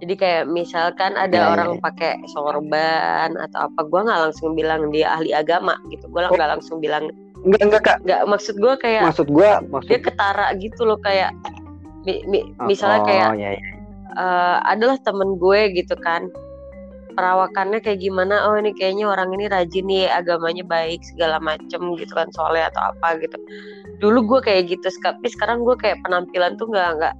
jadi 0.02 0.14
kayak 0.18 0.44
misalkan 0.50 1.14
ada 1.14 1.38
yeah, 1.38 1.52
orang 1.54 1.70
yeah. 1.78 1.82
pakai 1.86 2.12
sorban 2.34 3.30
atau 3.38 3.70
apa 3.70 3.80
gue 3.86 4.00
nggak 4.04 4.20
langsung 4.28 4.50
bilang 4.58 4.90
dia 4.90 5.14
ahli 5.14 5.30
agama 5.30 5.78
gitu 5.88 6.10
gue 6.10 6.20
nggak 6.20 6.50
oh. 6.50 6.52
langsung 6.58 6.76
bilang 6.82 7.08
enggak 7.46 7.62
enggak 7.62 7.82
kak 7.86 7.98
enggak 8.04 8.20
maksud 8.26 8.54
gue 8.58 8.74
kayak 8.80 9.02
maksud 9.06 9.28
gue 9.30 9.50
maksud 9.70 9.88
dia 9.88 10.00
ketara 10.02 10.46
gitu 10.58 10.82
loh 10.84 10.98
kayak 11.00 11.30
mi, 12.04 12.20
mi, 12.28 12.44
misalnya 12.68 13.00
oh, 13.00 13.06
kayak 13.06 13.28
yeah, 13.38 13.52
yeah. 13.56 13.73
Uh, 14.12 14.60
adalah 14.68 15.00
temen 15.00 15.40
gue 15.40 15.72
gitu 15.72 15.96
kan. 16.04 16.28
Perawakannya 17.14 17.80
kayak 17.80 18.02
gimana? 18.02 18.44
Oh 18.50 18.58
ini 18.58 18.74
kayaknya 18.76 19.08
orang 19.08 19.32
ini 19.32 19.48
rajin 19.48 19.86
nih 19.86 20.10
agamanya 20.10 20.66
baik 20.66 21.00
segala 21.06 21.40
macem 21.40 21.80
gitu 21.96 22.12
kan 22.12 22.28
soalnya 22.34 22.68
atau 22.74 22.92
apa 22.92 23.22
gitu. 23.22 23.38
Dulu 24.02 24.18
gue 24.28 24.40
kayak 24.50 24.62
gitu 24.70 24.86
tapi 25.00 25.26
sekarang 25.30 25.62
gue 25.62 25.78
kayak 25.78 26.02
penampilan 26.04 26.58
tuh 26.58 26.68
nggak 26.68 26.90
nggak 27.00 27.14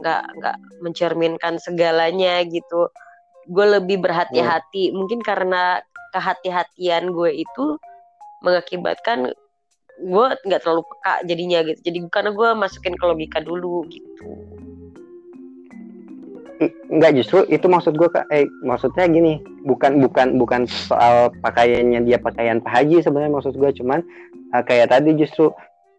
nggak 0.00 0.22
nggak 0.38 0.56
mencerminkan 0.80 1.58
segalanya 1.60 2.46
gitu. 2.46 2.88
Gue 3.50 3.66
lebih 3.66 4.00
berhati-hati. 4.00 4.90
Hmm. 4.90 5.02
mungkin 5.02 5.20
karena 5.20 5.82
kehati-hatian 6.14 7.10
gue 7.10 7.42
itu 7.42 7.64
mengakibatkan 8.40 9.34
gue 10.00 10.26
nggak 10.46 10.60
terlalu 10.62 10.82
peka 10.88 11.14
jadinya 11.26 11.58
gitu. 11.66 11.80
Jadi 11.90 11.98
karena 12.08 12.30
gue 12.32 12.48
masukin 12.54 12.94
ke 12.96 13.04
logika 13.04 13.38
dulu 13.42 13.84
gitu 13.90 14.60
Enggak 16.92 17.16
justru 17.16 17.48
itu 17.48 17.64
maksud 17.66 17.96
gue 17.96 18.08
kak. 18.12 18.28
Eh 18.28 18.44
maksudnya 18.60 19.08
gini 19.08 19.40
bukan 19.64 19.96
bukan 20.04 20.36
bukan 20.36 20.68
soal 20.68 21.32
pakaiannya 21.40 22.04
dia 22.04 22.20
pakaian 22.20 22.60
Pak 22.60 22.68
Haji 22.68 23.00
sebenarnya 23.00 23.32
maksud 23.32 23.56
gue 23.56 23.70
cuman 23.80 24.04
uh, 24.52 24.62
kayak 24.64 24.92
tadi 24.92 25.16
justru 25.16 25.48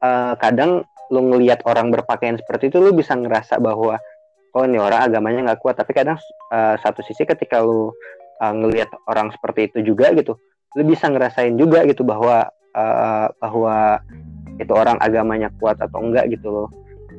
uh, 0.06 0.34
kadang 0.38 0.86
lu 1.10 1.22
ngelihat 1.34 1.66
orang 1.66 1.90
berpakaian 1.90 2.38
seperti 2.38 2.70
itu 2.70 2.78
lu 2.78 2.94
bisa 2.94 3.18
ngerasa 3.18 3.58
bahwa 3.58 3.98
oh 4.54 4.64
ini 4.64 4.78
orang 4.78 5.02
agamanya 5.10 5.52
nggak 5.52 5.62
kuat. 5.66 5.82
Tapi 5.82 5.98
kadang 5.98 6.22
uh, 6.54 6.78
satu 6.78 7.02
sisi 7.02 7.26
ketika 7.26 7.60
lu 7.66 7.90
uh, 8.42 8.54
ngelihat 8.54 8.94
orang 9.10 9.34
seperti 9.34 9.74
itu 9.74 9.94
juga 9.94 10.14
gitu 10.14 10.38
lu 10.76 10.88
bisa 10.88 11.12
ngerasain 11.12 11.60
juga 11.60 11.84
gitu 11.84 12.08
bahwa 12.08 12.48
uh, 12.76 13.28
bahwa 13.44 14.00
itu 14.60 14.72
orang 14.72 14.96
agamanya 15.04 15.52
kuat 15.60 15.76
atau 15.80 16.00
enggak 16.00 16.32
gitu 16.32 16.48
loh 16.48 16.68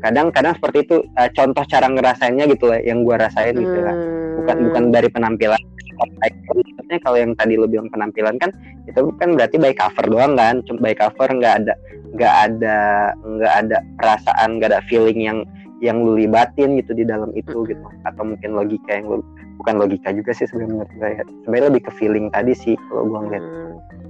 kadang-kadang 0.02 0.52
seperti 0.58 0.78
itu 0.84 0.96
uh, 1.16 1.30
contoh 1.32 1.64
cara 1.70 1.86
ngerasainnya 1.86 2.44
gitu 2.50 2.68
lah 2.68 2.82
yang 2.82 3.06
gue 3.06 3.14
rasain 3.14 3.54
gitu 3.54 3.78
kan 3.86 3.96
bukan 4.42 4.56
bukan 4.68 4.84
dari 4.90 5.08
penampilan. 5.08 5.62
Maksudnya 6.02 6.98
kalau 7.04 7.18
yang 7.20 7.32
tadi 7.38 7.54
lo 7.54 7.70
bilang 7.70 7.86
penampilan 7.94 8.34
kan 8.42 8.50
itu 8.90 9.14
kan 9.22 9.38
berarti 9.38 9.56
by 9.62 9.70
cover 9.70 10.04
doang 10.10 10.34
kan? 10.34 10.58
Cuma 10.66 10.82
by 10.82 10.94
cover 10.98 11.30
nggak 11.30 11.62
ada 11.62 11.74
nggak 12.12 12.34
ada 12.50 12.78
nggak 13.22 13.52
ada 13.54 13.76
perasaan 14.02 14.58
nggak 14.58 14.74
ada 14.74 14.82
feeling 14.90 15.22
yang 15.22 15.38
yang 15.82 16.02
lu 16.02 16.18
libatin 16.18 16.78
gitu 16.78 16.90
di 16.98 17.06
dalam 17.06 17.30
itu 17.38 17.62
gitu. 17.70 17.86
Atau 18.02 18.34
mungkin 18.34 18.58
logika 18.58 18.98
yang 18.98 19.06
lu 19.06 19.22
bukan 19.62 19.78
logika 19.78 20.10
juga 20.10 20.34
sih 20.34 20.50
sebenarnya 20.50 20.70
menurut 20.74 20.92
saya 20.98 21.22
sebenarnya 21.46 21.66
lebih 21.70 21.82
ke 21.86 21.92
feeling 21.94 22.26
tadi 22.34 22.52
sih 22.56 22.74
kalau 22.90 23.06
gue 23.06 23.20
ngeliat. 23.30 23.46
Hmm. 23.46 23.60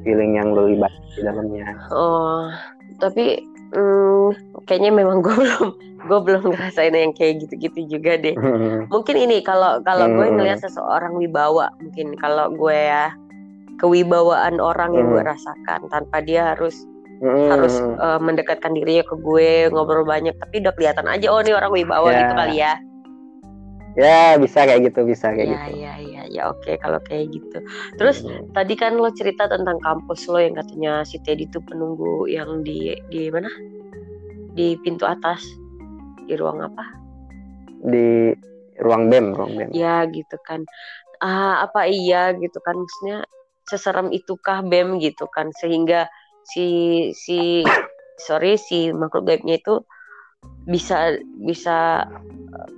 feeling 0.03 0.35
yang 0.35 0.51
lu 0.51 0.75
libat 0.75 0.91
di 1.15 1.23
dalamnya. 1.23 1.79
Oh 1.95 2.51
tapi 3.03 3.43
hmm, 3.73 4.29
kayaknya 4.69 4.93
memang 4.93 5.25
gue 5.25 5.35
belum 5.43 5.67
gue 6.03 6.19
belum 6.19 6.43
ngerasain 6.51 6.95
yang 6.95 7.15
kayak 7.15 7.47
gitu-gitu 7.47 7.99
juga 7.99 8.19
deh 8.19 8.35
hmm. 8.35 8.91
mungkin 8.91 9.17
ini 9.17 9.41
kalau 9.43 9.79
kalau 9.87 10.11
gue 10.11 10.27
hmm. 10.27 10.37
ngeliat 10.39 10.61
seseorang 10.61 11.15
wibawa 11.15 11.71
mungkin 11.79 12.15
kalau 12.19 12.51
gue 12.53 12.75
ya 12.75 13.15
kewibawaan 13.79 14.63
orang 14.63 14.95
yang 14.95 15.11
gue 15.11 15.23
rasakan 15.23 15.81
tanpa 15.91 16.23
dia 16.23 16.55
harus 16.55 16.87
hmm. 17.23 17.49
harus 17.51 17.75
uh, 18.03 18.19
mendekatkan 18.19 18.75
dirinya 18.75 19.07
ke 19.07 19.15
gue 19.19 19.71
ngobrol 19.71 20.07
banyak 20.07 20.35
tapi 20.39 20.63
udah 20.63 20.75
kelihatan 20.75 21.07
aja 21.07 21.27
oh 21.31 21.41
ini 21.43 21.55
orang 21.55 21.73
wibawa 21.73 22.09
yeah. 22.11 22.19
gitu 22.21 22.35
kali 22.35 22.57
ya 22.59 22.75
ya 23.93 24.41
bisa 24.41 24.65
kayak 24.65 24.89
gitu 24.89 25.05
bisa 25.05 25.33
kayak 25.33 25.49
ya, 25.49 25.61
gitu. 25.69 25.77
ya 25.81 25.95
ya 26.01 26.23
ya 26.33 26.43
oke 26.49 26.65
okay, 26.65 26.81
kalau 26.81 26.99
kayak 27.05 27.29
gitu. 27.33 27.59
Terus 28.01 28.25
hmm. 28.25 28.53
tadi 28.57 28.75
kan 28.77 28.97
lo 28.97 29.13
cerita 29.13 29.49
tentang 29.49 29.77
kampus 29.85 30.25
lo 30.33 30.41
yang 30.41 30.57
katanya 30.57 31.05
si 31.05 31.21
Teddy 31.21 31.49
tuh 31.53 31.61
penunggu 31.65 32.25
yang 32.29 32.65
di 32.65 32.97
di 33.13 33.29
mana? 33.29 33.53
Di 34.53 34.77
pintu 34.81 35.05
atas 35.05 35.45
di 36.25 36.35
ruang 36.37 36.65
apa? 36.65 36.85
Di 37.85 38.33
ruang 38.81 39.13
bem 39.13 39.37
ruang 39.37 39.53
bem. 39.61 39.69
Ya 39.77 40.09
gitu 40.09 40.41
kan. 40.49 40.65
Ah 41.21 41.69
apa 41.69 41.87
iya 41.87 42.33
gitu 42.35 42.59
kan 42.65 42.81
maksudnya 42.81 43.29
seserem 43.69 44.11
itukah 44.11 44.65
bem 44.67 44.99
gitu 44.99 45.29
kan 45.31 45.53
sehingga 45.61 46.09
si 46.43 46.67
si 47.15 47.63
sorry 48.19 48.59
si 48.59 48.91
makhluk 48.91 49.31
gaibnya 49.31 49.63
itu 49.63 49.87
bisa 50.67 51.19
bisa 51.39 52.07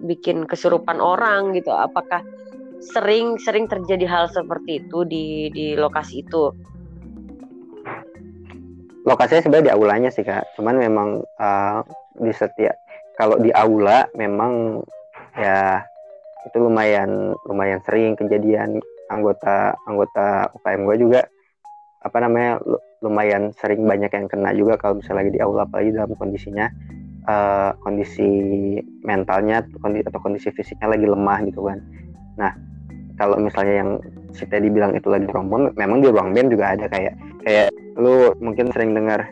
bikin 0.02 0.44
kesurupan 0.46 0.98
orang 0.98 1.54
gitu. 1.56 1.70
Apakah 1.72 2.22
sering 2.80 3.40
sering 3.40 3.66
terjadi 3.66 4.04
hal 4.06 4.24
seperti 4.28 4.84
itu 4.84 5.06
di 5.08 5.48
di 5.50 5.66
lokasi 5.74 6.24
itu? 6.24 6.52
Lokasinya 9.04 9.42
sebenarnya 9.44 9.68
di 9.68 9.74
aulanya 9.74 10.10
sih 10.12 10.24
kak. 10.24 10.56
Cuman 10.56 10.80
memang 10.80 11.08
uh, 11.40 11.80
di 12.16 12.32
setiap 12.32 12.76
kalau 13.20 13.36
di 13.38 13.52
aula 13.52 14.08
memang 14.16 14.80
ya 15.36 15.84
itu 16.44 16.56
lumayan 16.60 17.32
lumayan 17.48 17.80
sering 17.84 18.16
kejadian. 18.16 18.80
Anggota 19.04 19.76
anggota 19.84 20.48
UKM 20.56 20.88
gue 20.88 20.96
juga 20.96 21.20
apa 22.00 22.24
namanya 22.24 22.56
lumayan 23.04 23.52
sering 23.60 23.84
banyak 23.84 24.08
yang 24.08 24.26
kena 24.32 24.56
juga 24.56 24.80
kalau 24.80 24.96
misalnya 24.96 25.24
lagi 25.24 25.32
di 25.36 25.40
aula 25.44 25.68
apalagi 25.68 25.92
dalam 25.92 26.16
kondisinya 26.16 26.72
uh, 27.28 27.70
kondisi 27.80 28.80
mentalnya 29.04 29.64
kondisi, 29.80 30.04
atau 30.08 30.20
kondisi 30.20 30.48
fisiknya 30.52 30.94
lagi 30.94 31.06
lemah 31.08 31.38
gitu 31.48 31.60
kan. 31.66 31.78
Nah 32.40 32.52
kalau 33.14 33.38
misalnya 33.38 33.84
yang 33.84 33.90
si 34.34 34.42
Teddy 34.50 34.68
bilang 34.70 34.92
itu 34.98 35.06
lagi 35.06 35.30
ruang 35.30 35.70
memang 35.78 36.02
di 36.02 36.08
ruang 36.10 36.34
bem 36.34 36.50
juga 36.50 36.74
ada 36.74 36.90
kayak 36.90 37.14
kayak 37.46 37.70
lu 37.94 38.34
mungkin 38.42 38.74
sering 38.74 38.90
dengar 38.90 39.30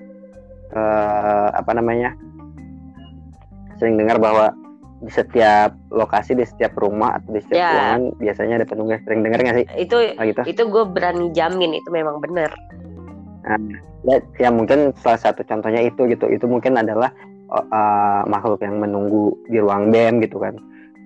uh, 0.71 1.51
apa 1.59 1.75
namanya 1.75 2.15
sering 3.83 3.99
dengar 3.99 4.23
bahwa 4.23 4.55
di 5.03 5.11
setiap 5.11 5.75
lokasi 5.91 6.39
di 6.39 6.47
setiap 6.47 6.79
rumah 6.79 7.19
atau 7.19 7.35
di 7.35 7.43
setiap 7.43 7.59
ya. 7.59 7.71
ruangan 7.75 8.03
biasanya 8.23 8.55
ada 8.63 8.67
petugas 8.71 9.01
sering 9.03 9.27
dengar 9.27 9.39
nggak 9.43 9.57
sih? 9.59 9.67
Itu 9.75 9.97
oh, 9.99 10.23
gitu? 10.23 10.43
itu 10.47 10.63
gue 10.63 10.85
berani 10.87 11.27
jamin 11.35 11.75
itu 11.75 11.89
memang 11.91 12.23
benar 12.23 12.55
nah, 13.43 13.59
ya, 14.07 14.17
ya 14.39 14.49
mungkin 14.55 14.95
salah 15.03 15.19
satu 15.19 15.43
contohnya 15.43 15.83
itu 15.83 16.07
gitu. 16.07 16.27
Itu 16.31 16.47
mungkin 16.47 16.79
adalah 16.79 17.11
uh, 17.53 18.23
makhluk 18.25 18.65
yang 18.65 18.81
menunggu 18.81 19.37
di 19.47 19.61
ruang 19.61 19.93
bem 19.93 20.25
gitu 20.25 20.41
kan 20.41 20.57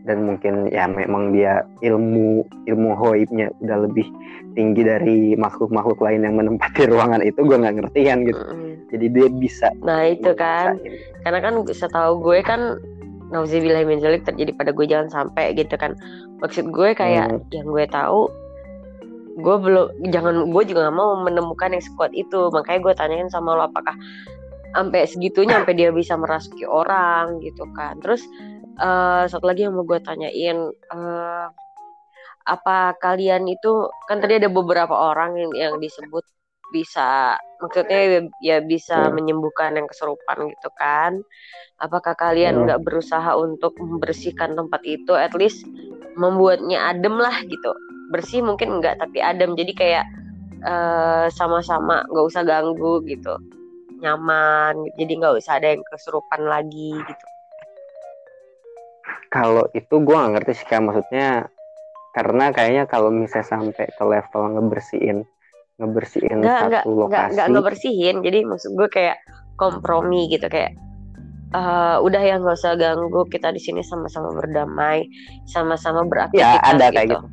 dan 0.07 0.23
mungkin 0.23 0.71
ya 0.71 0.87
memang 0.87 1.35
dia 1.35 1.67
ilmu 1.83 2.47
ilmu 2.71 2.91
hoibnya 2.95 3.51
udah 3.59 3.91
lebih 3.91 4.07
tinggi 4.55 4.87
dari 4.87 5.35
makhluk-makhluk 5.35 5.99
lain 5.99 6.23
yang 6.23 6.39
menempati 6.39 6.87
ruangan 6.95 7.21
itu 7.27 7.43
gue 7.43 7.59
nggak 7.59 7.77
ngerti 7.83 8.01
kan 8.07 8.19
gitu 8.23 8.39
mm. 8.39 8.73
jadi 8.95 9.07
dia 9.11 9.29
bisa 9.35 9.69
nah 9.83 10.07
itu 10.07 10.31
kan 10.39 10.79
gitu. 10.79 10.95
karena 11.27 11.39
kan 11.43 11.55
setahu 11.67 12.23
gue 12.23 12.39
kan 12.47 12.79
nauzubillah 13.35 13.83
min 13.83 13.99
terjadi 13.99 14.55
pada 14.55 14.71
gue 14.71 14.87
jangan 14.87 15.11
sampai 15.11 15.51
gitu 15.59 15.75
kan 15.75 15.99
maksud 16.39 16.71
gue 16.71 16.95
kayak 16.95 17.43
mm. 17.43 17.51
yang 17.51 17.67
gue 17.67 17.85
tahu 17.91 18.31
gue 19.37 19.57
belum 19.61 19.87
jangan 20.09 20.49
gue 20.49 20.63
juga 20.65 20.89
gak 20.89 20.97
mau 20.97 21.13
menemukan 21.21 21.69
yang 21.69 21.85
sekuat 21.85 22.15
itu 22.17 22.49
makanya 22.55 22.81
gue 22.81 22.95
tanyain 22.97 23.29
sama 23.29 23.53
lo 23.53 23.69
apakah 23.69 23.93
sampai 24.77 25.09
segitunya 25.09 25.65
sampai 25.65 25.75
dia 25.75 25.89
bisa 25.89 26.21
merasuki 26.21 26.69
orang 26.69 27.41
gitu 27.41 27.65
kan 27.73 27.97
terus 28.05 28.21
uh, 28.77 29.25
satu 29.25 29.49
lagi 29.49 29.65
yang 29.65 29.73
mau 29.73 29.89
gue 29.89 29.97
tanyain 30.05 30.69
uh, 30.93 31.49
apa 32.47 32.95
kalian 33.01 33.49
itu 33.49 33.89
kan 34.07 34.23
tadi 34.23 34.39
ada 34.39 34.53
beberapa 34.53 34.93
orang 34.93 35.35
yang, 35.41 35.53
yang 35.57 35.75
disebut 35.81 36.23
bisa 36.71 37.39
maksudnya 37.63 38.29
ya 38.43 38.61
bisa 38.61 39.09
hmm. 39.09 39.15
menyembuhkan 39.17 39.75
yang 39.79 39.89
keserupan 39.89 40.51
gitu 40.53 40.69
kan 40.77 41.23
apakah 41.81 42.13
kalian 42.19 42.59
hmm. 42.59 42.63
nggak 42.69 42.81
hmm. 42.83 42.87
berusaha 42.87 43.33
untuk 43.39 43.75
membersihkan 43.81 44.55
tempat 44.59 44.83
itu 44.85 45.15
at 45.17 45.33
least 45.33 45.65
membuatnya 46.19 46.93
adem 46.93 47.17
lah 47.17 47.35
gitu 47.47 47.71
bersih 48.11 48.45
mungkin 48.45 48.79
enggak 48.79 48.99
tapi 49.01 49.19
adem 49.19 49.59
jadi 49.59 49.73
kayak 49.75 50.05
uh, 50.67 51.27
sama-sama 51.31 52.07
nggak 52.11 52.27
usah 52.27 52.43
ganggu 52.47 53.03
gitu 53.07 53.35
nyaman 54.01 54.75
jadi 54.97 55.13
nggak 55.17 55.35
usah 55.41 55.59
ada 55.59 55.73
yang 55.75 55.83
keserupan 55.87 56.41
lagi 56.47 56.93
gitu. 56.97 57.25
Kalau 59.27 59.69
itu 59.75 59.95
gue 60.01 60.17
gak 60.17 60.33
ngerti 60.39 60.53
sih 60.63 60.67
kan 60.71 60.87
maksudnya 60.87 61.51
karena 62.17 62.49
kayaknya 62.55 62.85
kalau 62.89 63.13
misalnya 63.13 63.45
sampai 63.45 63.87
ke 63.93 64.05
level 64.07 64.43
ngebersihin 64.57 65.29
ngebersihin 65.77 66.41
nggak, 66.41 66.61
satu 66.61 66.69
nggak, 66.73 66.85
lokasi 66.89 67.13
nggak, 67.13 67.27
nggak 67.37 67.49
ngebersihin. 67.53 68.17
Jadi 68.25 68.39
maksud 68.49 68.71
gue 68.73 68.89
kayak 68.89 69.19
kompromi 69.61 70.33
gitu 70.33 70.49
kayak 70.49 70.73
uh, 71.53 72.01
udah 72.01 72.23
ya 72.23 72.41
nggak 72.41 72.57
usah 72.57 72.75
ganggu 72.81 73.29
kita 73.29 73.53
di 73.53 73.61
sini 73.61 73.85
sama-sama 73.85 74.33
berdamai 74.33 75.05
sama-sama 75.45 76.09
beraktivitas 76.09 76.57
ya 76.57 76.65
ada 76.65 76.87
gitu. 76.89 76.97
kayak 76.97 77.09
gitu. 77.13 77.27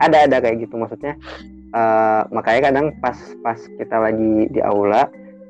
Ada 0.00 0.16
ada 0.28 0.36
kayak 0.40 0.56
gitu 0.64 0.74
maksudnya 0.80 1.14
uh, 1.74 2.22
makanya 2.34 2.70
kadang 2.72 2.86
pas 2.98 3.16
pas 3.42 3.58
kita 3.78 3.96
lagi 3.96 4.48
di 4.50 4.60
aula 4.62 5.06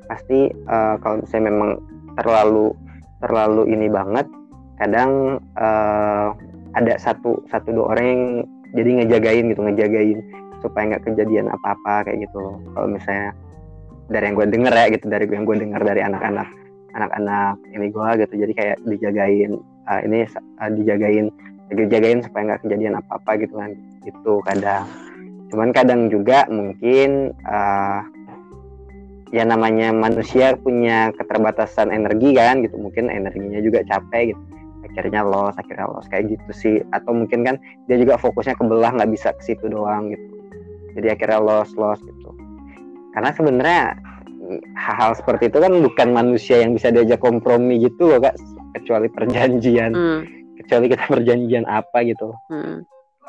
pasti 0.09 0.51
uh, 0.67 0.95
kalau 0.99 1.23
misalnya 1.23 1.45
memang 1.53 1.71
terlalu 2.19 2.75
terlalu 3.23 3.63
ini 3.71 3.87
banget 3.87 4.27
kadang 4.81 5.39
uh, 5.55 6.33
ada 6.73 6.93
satu 6.97 7.43
satu 7.51 7.69
dua 7.71 7.85
orang 7.95 8.05
yang 8.07 8.23
jadi 8.71 8.89
ngejagain 9.03 9.45
gitu 9.51 9.61
ngejagain 9.61 10.19
supaya 10.63 10.95
nggak 10.95 11.03
kejadian 11.09 11.51
apa-apa 11.51 12.07
kayak 12.07 12.29
gitu. 12.29 12.61
Kalau 12.73 12.87
misalnya 12.87 13.35
dari 14.11 14.23
yang 14.27 14.35
gue 14.35 14.47
denger 14.51 14.73
ya 14.75 14.85
gitu 14.91 15.05
dari 15.07 15.25
yang 15.27 15.43
gue 15.47 15.57
denger 15.57 15.81
dari 15.81 16.01
anak-anak 16.03 16.47
anak-anak 16.91 17.55
ini 17.71 17.87
gue 17.87 18.07
gitu 18.19 18.33
jadi 18.43 18.53
kayak 18.53 18.77
dijagain 18.83 19.51
uh, 19.87 19.99
ini 20.03 20.27
uh, 20.59 20.71
dijagain 20.75 21.31
dijagain 21.71 22.19
supaya 22.19 22.51
nggak 22.51 22.61
kejadian 22.67 22.99
apa-apa 22.99 23.31
gitu 23.39 23.55
kan 23.55 23.71
itu 24.03 24.33
kadang 24.43 24.83
cuman 25.51 25.75
kadang 25.75 26.07
juga 26.07 26.47
mungkin 26.47 27.35
uh, 27.43 28.01
ya 29.31 29.43
namanya 29.47 29.95
manusia 29.95 30.55
punya 30.59 31.11
keterbatasan 31.15 31.91
energi 31.91 32.35
kan 32.35 32.63
gitu. 32.63 32.79
Mungkin 32.79 33.11
energinya 33.11 33.59
juga 33.59 33.83
capek 33.87 34.35
gitu. 34.35 34.41
Akhirnya 34.91 35.23
loss 35.23 35.55
akhirnya 35.55 35.87
loss 35.91 36.07
kayak 36.11 36.35
gitu 36.35 36.51
sih. 36.51 36.75
Atau 36.95 37.15
mungkin 37.15 37.43
kan 37.43 37.55
dia 37.87 37.99
juga 37.99 38.19
fokusnya 38.19 38.55
ke 38.59 38.63
belah 38.67 38.91
nggak 38.95 39.11
bisa 39.11 39.35
ke 39.35 39.41
situ 39.43 39.67
doang 39.67 40.11
gitu. 40.11 40.25
Jadi 40.99 41.07
akhirnya 41.11 41.39
loss 41.39 41.71
loss 41.75 41.99
gitu. 42.03 42.29
Karena 43.11 43.31
sebenarnya 43.35 43.83
hal-hal 44.75 45.15
seperti 45.15 45.47
itu 45.47 45.63
kan 45.63 45.71
bukan 45.71 46.07
manusia 46.11 46.59
yang 46.63 46.75
bisa 46.75 46.91
diajak 46.91 47.19
kompromi 47.23 47.79
gitu 47.79 48.11
loh 48.11 48.19
kak. 48.19 48.35
Kecuali 48.75 49.07
perjanjian. 49.11 49.91
Hmm. 49.95 50.23
kecuali 50.61 50.93
kita 50.93 51.03
perjanjian 51.09 51.65
apa 51.65 52.05
gitu. 52.05 52.31
Hmm. 52.47 52.85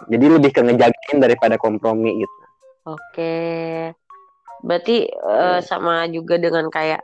Jadi 0.09 0.27
lebih 0.39 0.51
ke 0.51 0.61
ngejagain 0.63 1.19
daripada 1.21 1.55
kompromi 1.59 2.25
gitu 2.25 2.39
oke 2.87 3.35
berarti 4.63 5.11
uh, 5.23 5.59
sama 5.63 6.07
juga 6.11 6.39
dengan 6.39 6.71
kayak 6.71 7.03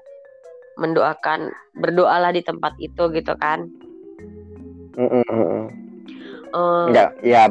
mendoakan 0.78 1.50
berdoalah 1.74 2.30
di 2.30 2.42
tempat 2.46 2.74
itu 2.78 3.10
gitu 3.10 3.34
kan 3.38 3.66
Mm 4.98 5.22
-mm. 5.22 5.62
Uh, 6.50 6.90
enggak, 6.90 7.14
ya 7.22 7.46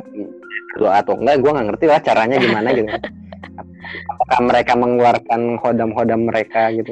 doa 0.76 1.00
atau 1.00 1.16
enggak, 1.16 1.40
gue 1.40 1.52
nggak 1.54 1.68
ngerti 1.72 1.86
lah 1.88 2.00
caranya 2.04 2.36
gimana 2.42 2.70
gitu. 2.76 2.90
Apakah 4.12 4.40
mereka 4.44 4.74
mengeluarkan 4.76 5.56
hodam-hodam 5.64 6.28
mereka 6.28 6.74
gitu? 6.76 6.92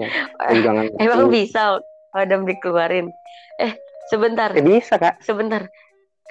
Emang 1.01 1.27
bisa 1.27 1.83
hodam 2.15 2.47
dikeluarin? 2.47 3.11
Eh, 3.59 3.75
sebentar. 4.07 4.55
Eh, 4.55 4.63
bisa 4.63 4.95
kak. 4.95 5.19
Sebentar. 5.19 5.67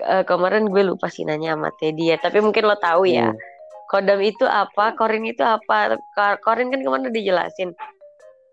Uh, 0.02 0.26
kemarin 0.26 0.66
gue 0.66 0.82
lupa 0.82 1.06
sih 1.06 1.22
nanya 1.22 1.54
sama 1.54 1.70
Teddy 1.78 2.10
ya, 2.10 2.16
tapi 2.18 2.42
mungkin 2.42 2.66
lo 2.66 2.74
tahu 2.78 3.06
ya. 3.06 3.30
Hmm. 3.30 3.38
Kodam 3.86 4.18
itu 4.24 4.42
apa? 4.42 4.96
Korin 4.98 5.22
itu 5.22 5.44
apa? 5.46 5.94
Korin 6.42 6.74
kan 6.74 6.80
ke 6.82 6.90
mana 6.90 7.08
dijelasin. 7.14 7.70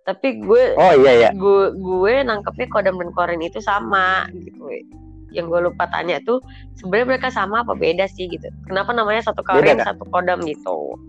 Tapi 0.05 0.41
gue, 0.41 0.77
oh 0.77 0.93
iya 0.97 1.11
iya, 1.13 1.29
gue 1.33 1.77
gue 1.77 2.13
nangkepnya 2.25 2.67
kodam 2.73 2.97
dan 2.97 3.13
korin 3.13 3.41
itu 3.41 3.61
sama 3.61 4.25
gitu 4.33 4.65
yang 5.31 5.47
gue 5.47 5.59
lupa 5.71 5.87
tanya 5.89 6.19
tuh 6.27 6.43
sebenarnya 6.77 7.17
mereka 7.17 7.27
sama 7.31 7.63
apa 7.63 7.73
beda 7.73 8.05
sih 8.11 8.27
gitu 8.27 8.47
kenapa 8.67 8.91
namanya 8.91 9.23
satu 9.23 9.41
karing 9.41 9.79
satu 9.79 10.03
kodam 10.11 10.43
gitu 10.43 10.99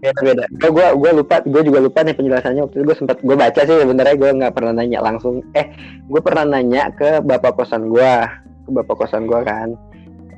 beda 0.00 0.20
beda 0.20 0.44
gue 0.52 0.86
gue 1.00 1.10
lupa 1.16 1.40
gue 1.44 1.62
juga 1.64 1.78
lupa 1.80 2.04
nih 2.04 2.16
penjelasannya 2.16 2.60
waktu 2.64 2.76
itu 2.80 2.84
gue 2.88 2.96
sempat 2.96 3.16
gue 3.20 3.36
baca 3.36 3.60
sih 3.64 3.76
sebenarnya 3.76 4.16
gue 4.16 4.30
nggak 4.36 4.52
pernah 4.52 4.72
nanya 4.76 5.00
langsung 5.00 5.44
eh 5.56 5.72
gue 6.08 6.20
pernah 6.20 6.44
nanya 6.44 6.92
ke 6.92 7.24
bapak 7.24 7.56
kosan 7.56 7.88
gue 7.88 8.12
ke 8.64 8.70
bapak 8.72 8.96
kosan 9.04 9.28
gue 9.28 9.40
kan. 9.44 9.76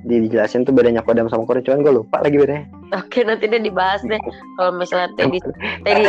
Dijelasin 0.06 0.62
tuh 0.62 0.70
bedanya 0.70 1.02
kodam 1.02 1.26
sama 1.26 1.42
korin 1.46 1.66
cuman 1.66 1.82
gue 1.82 1.94
lupa 2.02 2.22
lagi 2.22 2.38
bedanya. 2.38 2.66
Oke 2.94 3.26
nanti 3.26 3.50
deh 3.50 3.58
dibahas 3.58 4.02
deh. 4.06 4.20
Kalau 4.58 4.72
misalnya 4.78 5.10
Teddy 5.18 5.38
Teddy 5.82 6.04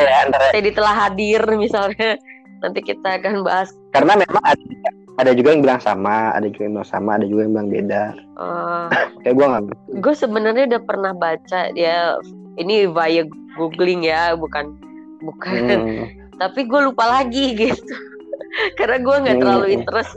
Teddy 0.53 0.71
telah 0.73 0.93
hadir 0.93 1.41
misalnya. 1.57 2.17
Nanti 2.61 2.81
kita 2.81 3.21
akan 3.21 3.45
bahas. 3.45 3.69
Karena 3.93 4.17
memang 4.17 4.41
ada 4.41 4.61
ada 5.17 5.31
juga 5.33 5.53
yang 5.53 5.65
bilang 5.65 5.81
sama 5.81 6.29
ada 6.37 6.45
juga 6.45 6.69
yang 6.69 6.73
bilang 6.77 6.89
sama 6.89 7.09
ada 7.17 7.25
juga 7.25 7.41
yang 7.45 7.53
bilang 7.57 7.69
beda. 7.73 8.03
Uh, 8.37 8.85
kayak 9.25 9.33
gue 9.33 9.45
nggak 9.49 9.63
gue 9.97 10.13
sebenarnya 10.13 10.63
udah 10.69 10.81
pernah 10.85 11.11
baca 11.17 11.59
dia 11.73 12.17
ini 12.61 12.85
via 12.85 13.25
googling 13.57 14.05
ya 14.05 14.37
bukan 14.37 14.77
bukan. 15.25 15.53
Hmm. 15.57 16.05
tapi 16.37 16.69
gue 16.69 16.79
lupa 16.85 17.05
lagi 17.09 17.57
gitu. 17.57 17.93
Karena 18.77 19.01
gue 19.01 19.15
nggak 19.25 19.37
terlalu 19.41 19.65
hmm. 19.73 19.75
interest 19.81 20.13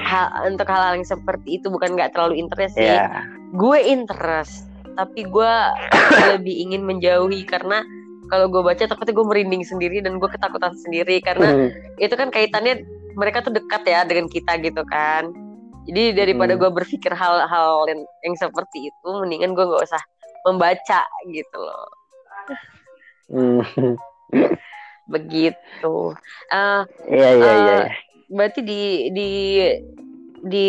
hal, 0.00 0.48
untuk 0.48 0.68
hal-hal 0.68 0.96
yang 0.96 1.08
seperti 1.08 1.60
itu 1.60 1.68
bukan 1.68 1.96
nggak 1.96 2.16
terlalu 2.16 2.40
interest 2.40 2.76
sih 2.76 2.88
yeah. 2.88 3.26
gue 3.52 3.78
interest 3.80 4.68
tapi 4.96 5.24
gue 5.24 5.52
lebih 6.36 6.54
ingin 6.68 6.84
menjauhi 6.84 7.44
karena 7.44 7.84
kalau 8.32 8.48
gue 8.48 8.62
baca 8.64 8.88
takutnya 8.88 9.12
gue 9.12 9.26
merinding 9.28 9.64
sendiri 9.64 10.00
dan 10.00 10.16
gue 10.16 10.28
ketakutan 10.28 10.72
sendiri 10.72 11.20
karena 11.20 11.48
hmm. 11.52 12.00
itu 12.00 12.14
kan 12.16 12.32
kaitannya 12.32 12.80
mereka 13.12 13.44
tuh 13.44 13.52
dekat 13.52 13.84
ya 13.84 14.08
dengan 14.08 14.28
kita 14.28 14.56
gitu 14.60 14.82
kan 14.88 15.28
jadi 15.84 16.16
daripada 16.16 16.56
hmm. 16.56 16.60
gue 16.64 16.70
berpikir 16.72 17.12
hal-hal 17.12 17.84
yang, 17.90 18.00
yang 18.24 18.34
seperti 18.38 18.88
itu 18.88 19.08
mendingan 19.20 19.52
gue 19.52 19.64
nggak 19.68 19.84
usah 19.84 20.02
membaca 20.48 21.02
gitu 21.28 21.58
loh 21.60 21.88
hmm. 23.28 23.94
begitu 25.12 26.16
uh, 26.48 26.82
iya 27.10 27.30
iya 27.36 27.52
uh, 27.52 27.58
iya 27.60 27.78
berarti 28.32 28.60
di 28.64 29.12
di 29.12 29.30
di 30.42 30.68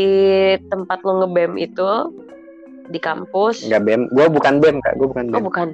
tempat 0.69 0.99
lo 1.01 1.23
ngebem 1.23 1.57
itu 1.57 1.89
di 2.91 2.99
kampus. 2.99 3.65
Enggak 3.65 3.83
BEM. 3.87 4.01
Gue 4.11 4.27
bukan 4.27 4.53
BEM 4.59 4.77
kak. 4.83 4.93
Gue 4.99 5.07
bukan 5.07 5.25
BEM. 5.31 5.37
Oh 5.39 5.43
bukan. 5.47 5.67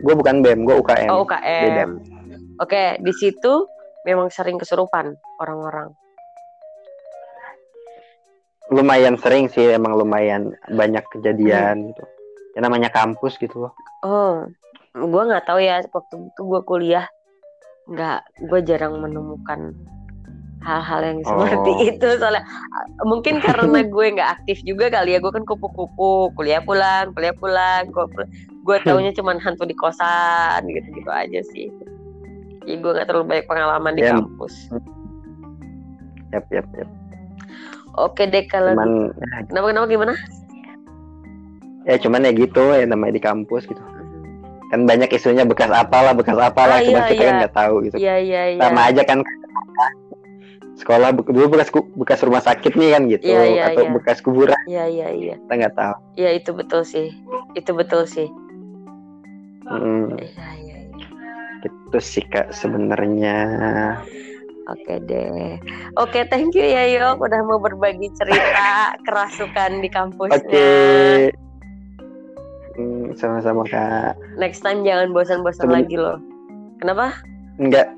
Gue 0.00 0.14
bukan 0.14 0.36
BEM. 0.40 0.60
Gue 0.62 0.76
UKM. 0.78 1.10
Oh 1.10 1.26
UKM. 1.26 1.90
Oke, 2.62 2.96
di 3.02 3.12
situ 3.12 3.68
memang 4.08 4.32
sering 4.32 4.56
kesurupan 4.56 5.12
orang-orang. 5.42 5.92
Lumayan 8.72 9.14
sering 9.20 9.46
sih, 9.46 9.76
emang 9.76 9.94
lumayan 9.94 10.56
banyak 10.72 11.04
kejadian 11.12 11.92
gitu. 11.92 12.02
Ya 12.56 12.64
namanya 12.64 12.88
kampus 12.88 13.36
gitu 13.36 13.68
loh. 13.68 13.72
Oh, 14.00 14.48
gue 14.96 15.22
nggak 15.28 15.44
tahu 15.44 15.60
ya 15.60 15.84
waktu 15.92 16.14
itu 16.32 16.40
gue 16.40 16.60
kuliah 16.64 17.06
nggak, 17.86 18.20
gue 18.50 18.60
jarang 18.66 18.98
menemukan 18.98 19.76
hal-hal 20.66 21.00
yang 21.00 21.18
seperti 21.22 21.70
Oh. 21.70 21.86
itu 21.86 22.08
soalnya 22.18 22.42
uh, 22.42 23.06
mungkin 23.06 23.38
karena 23.38 23.80
gue 23.94 24.06
nggak 24.12 24.30
aktif 24.36 24.58
juga 24.66 24.90
kali 24.90 25.14
ya 25.14 25.22
gue 25.22 25.30
kan 25.30 25.46
kupu-kupu 25.46 26.34
kuliah 26.34 26.58
pulang 26.60 27.14
kuliah 27.14 27.30
pulang 27.32 27.86
gue 27.86 28.04
gue 28.66 28.76
taunya 28.82 29.14
cuman 29.14 29.38
hantu 29.38 29.62
di 29.62 29.72
kosan 29.72 30.66
gitu 30.66 30.88
gitu 30.90 31.06
aja 31.08 31.38
sih 31.54 31.70
jadi 32.66 32.82
gue 32.82 32.90
nggak 32.98 33.06
terlalu 33.06 33.24
banyak 33.30 33.46
pengalaman 33.46 33.92
di 33.94 34.02
Ya. 34.02 34.18
kampus 34.18 34.54
Yap, 36.34 36.42
yap, 36.50 36.66
yap. 36.74 36.90
oke 37.94 38.18
deh 38.18 38.44
kalau 38.44 38.74
Cuman 38.74 39.14
kenapa 39.46 39.66
kenapa 39.70 39.86
gimana 39.86 40.12
ya 41.86 41.94
cuman 41.96 42.26
ya 42.26 42.32
gitu 42.34 42.74
ya 42.74 42.82
namanya 42.82 43.14
di 43.14 43.22
kampus 43.22 43.62
gitu. 43.64 43.78
Kan 44.66 44.82
banyak 44.82 45.06
isunya 45.14 45.46
bekas 45.46 45.70
apalah, 45.70 46.10
bekas 46.10 46.34
Ah, 46.34 46.50
apalah, 46.50 46.82
cuman 46.82 46.98
iya, 46.98 47.10
kita 47.14 47.22
kan 47.22 47.30
iya. 47.30 47.38
nggak 47.38 47.54
tahu 47.54 47.74
gitu. 47.86 47.96
iya 48.02 48.14
iya 48.18 48.42
iya 48.50 48.60
Sama 48.66 48.90
aja 48.90 49.02
kan 49.06 49.22
sekolah 50.76 51.08
dulu 51.12 51.46
bekas 51.50 51.68
bekas 51.72 52.20
rumah 52.20 52.40
sakit 52.40 52.72
nih 52.72 52.88
kan 52.92 53.02
gitu 53.08 53.24
Iya, 53.26 53.42
iya, 53.44 53.62
atau 53.70 53.82
iya. 53.82 53.92
bekas 53.92 54.18
kuburan 54.20 54.60
iya 54.66 54.84
iya 54.84 55.08
iya 55.08 55.34
kita 55.38 55.52
nggak 55.56 55.74
tahu. 55.74 55.94
iya 56.14 56.30
itu 56.32 56.50
betul 56.52 56.82
sih 56.82 57.08
itu 57.54 57.70
betul 57.72 58.04
sih 58.04 58.28
Hmm, 59.66 60.14
iya 60.14 60.46
iya 60.54 60.78
iya 60.86 61.04
gitu 61.58 61.98
sih 61.98 62.22
kak 62.22 62.54
sebenarnya. 62.54 63.34
Oke 64.66 65.02
deh. 65.02 65.58
Oke, 65.96 66.22
thank 66.24 66.54
you 66.54 66.62
ya 66.62 66.86
Yok 66.86 67.18
udah 67.18 67.42
mau 67.42 67.58
berbagi 67.58 68.06
cerita 68.14 68.66
kerasukan 69.06 69.82
di 69.82 69.90
kampusnya. 69.90 70.38
Oke. 70.38 70.70
Hmm, 72.74 73.10
sama-sama 73.14 73.62
kak. 73.64 74.14
Next 74.36 74.62
time 74.62 74.82
jangan 74.82 75.10
bosan-bosan 75.10 75.66
Sebelum- 75.66 75.82
lagi 75.82 75.96
loh. 75.96 76.18
Kenapa? 76.78 77.18
Enggak. 77.56 77.90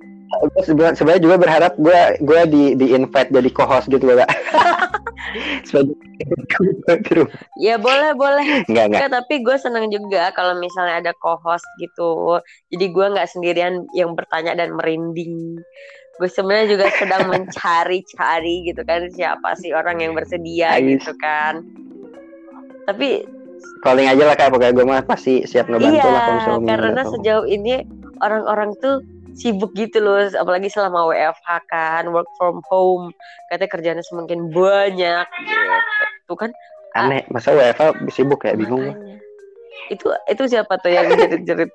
Sebenarnya 0.62 1.22
juga 1.22 1.36
berharap 1.40 1.72
gue 1.80 2.00
gue 2.20 2.40
di 2.50 2.62
di 2.76 2.86
invite 2.92 3.32
jadi 3.32 3.50
co-host 3.52 3.88
gitu 3.88 4.04
loh 4.04 4.20
kak. 4.20 4.30
Sebagai 5.68 7.28
Ya 7.60 7.76
boleh 7.76 8.12
boleh. 8.16 8.64
enggak 8.68 8.84
enggak. 8.88 9.00
Enggak, 9.00 9.12
tapi 9.22 9.34
gue 9.44 9.56
senang 9.60 9.86
juga 9.92 10.32
kalau 10.32 10.56
misalnya 10.56 11.00
ada 11.04 11.12
co-host 11.16 11.64
gitu. 11.80 12.40
Jadi 12.72 12.84
gue 12.92 13.06
nggak 13.12 13.28
sendirian 13.28 13.84
yang 13.92 14.16
bertanya 14.16 14.56
dan 14.56 14.76
merinding. 14.76 15.60
Gue 16.18 16.28
sebenarnya 16.28 16.76
juga 16.76 16.86
sedang 16.96 17.28
mencari-cari 17.32 18.68
gitu 18.72 18.82
kan 18.84 19.08
siapa 19.12 19.54
sih 19.60 19.72
orang 19.72 20.00
yang 20.00 20.12
bersedia 20.16 20.76
Ais. 20.76 20.98
gitu 20.98 21.12
kan. 21.20 21.64
Tapi 22.88 23.24
Calling 23.78 24.08
aja 24.10 24.22
lah 24.26 24.36
kak. 24.36 24.50
Pokoknya 24.50 24.72
gue 24.74 24.86
mah 24.86 25.02
pasti 25.06 25.44
siap 25.44 25.70
ngebantu 25.70 26.02
iya, 26.02 26.08
lah 26.08 26.20
kalau 26.24 26.36
misalnya 26.36 26.68
karena 26.72 27.02
sejauh 27.04 27.46
ini 27.46 27.72
orang-orang 28.22 28.74
tuh 28.82 29.02
sibuk 29.38 29.70
gitu 29.78 30.02
loh, 30.02 30.18
apalagi 30.34 30.66
selama 30.66 31.06
WFH 31.14 31.48
kan, 31.70 32.10
work 32.10 32.26
from 32.34 32.58
home, 32.66 33.14
katanya 33.48 33.70
kerjanya 33.70 34.02
semakin 34.02 34.50
banyak 34.50 35.26
gitu. 35.46 35.78
Tuh 36.26 36.36
kan. 36.36 36.50
Aneh. 36.98 37.22
Masa 37.30 37.54
WFA 37.54 37.94
sibuk 38.10 38.42
ya 38.42 38.58
bingung. 38.58 38.90
makanya. 38.90 39.16
Itu 39.88 40.10
itu 40.26 40.42
siapa 40.50 40.74
tuh 40.82 40.90
yang 40.90 41.06
jerit-jerit? 41.14 41.70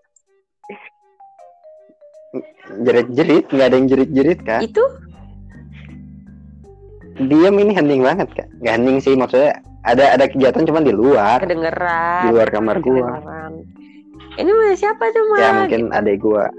Jerit-jerit. 2.83 3.45
Nggak 3.49 3.67
ada 3.71 3.75
yang 3.79 3.87
jerit-jerit 3.87 4.39
kak. 4.43 4.61
itu 4.65 4.83
Diam 7.13 7.55
ini 7.61 7.71
hening 7.77 8.01
banget 8.01 8.27
kak. 8.33 8.49
Nggak 8.59 8.73
hening 8.73 8.97
sih 8.99 9.13
maksudnya. 9.13 9.53
Ada 9.83 10.15
ada 10.17 10.25
kegiatan 10.31 10.63
cuman 10.65 10.83
di 10.87 10.93
luar. 10.95 11.43
kedengeran. 11.43 12.23
Di 12.25 12.27
luar 12.33 12.47
kamar 12.49 12.77
gua. 12.81 13.19
Ini 14.33 14.51
siapa 14.73 15.13
tuh 15.13 15.23
mah? 15.29 15.39
Ya 15.39 15.49
mungkin 15.53 15.93
adek 15.93 16.23
gua. 16.23 16.49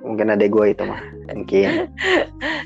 Mungkin 0.00 0.32
adek 0.32 0.50
gua 0.52 0.72
itu 0.72 0.82
mah. 0.84 1.00
Mungkin. 1.32 1.68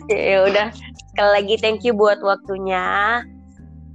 Ya 0.04 0.44
udah. 0.44 0.68
Sekali 1.14 1.30
lagi 1.32 1.54
thank 1.64 1.80
you 1.80 1.96
buat 1.96 2.20
waktunya. 2.20 3.24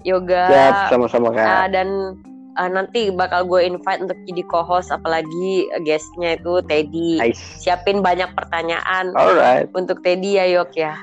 Yoga. 0.01 0.49
Siap 0.49 0.75
sama-sama 0.89 1.29
kak. 1.29 1.45
Ah, 1.45 1.67
dan 1.69 2.17
ah, 2.59 2.67
nanti 2.67 3.13
bakal 3.13 3.45
gue 3.47 3.61
invite 3.63 4.03
untuk 4.03 4.17
jadi 4.27 4.43
co-host 4.51 4.89
apalagi 4.89 5.69
guestnya 5.87 6.35
itu 6.35 6.59
Teddy 6.67 7.19
Nice. 7.23 7.39
siapin 7.63 8.03
banyak 8.03 8.27
pertanyaan 8.35 9.15
Alright. 9.15 9.71
untuk 9.71 10.03
Teddy 10.03 10.35
ya 10.39 10.45
Yok 10.59 10.71
ya 10.75 10.95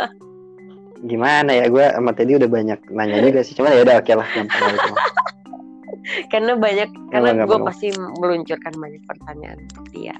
Gimana 1.10 1.52
ya 1.56 1.68
gue 1.68 1.84
sama 1.96 2.12
Teddy 2.12 2.36
udah 2.36 2.48
banyak 2.48 2.80
nanya 2.92 3.24
juga 3.24 3.40
sih. 3.40 3.56
Cuman 3.56 3.72
ya 3.72 3.80
udah 3.88 3.96
oke 4.04 4.12
lah 4.12 4.28
gampang 4.36 4.62
aja 4.68 4.76
itu 4.76 4.92
karena 6.32 6.52
banyak 6.58 6.88
karena 7.12 7.46
gue 7.46 7.58
pasti 7.64 7.88
meluncurkan 8.18 8.74
banyak 8.76 9.02
pertanyaan 9.06 9.58
untuk 9.70 9.86
dia 9.94 10.16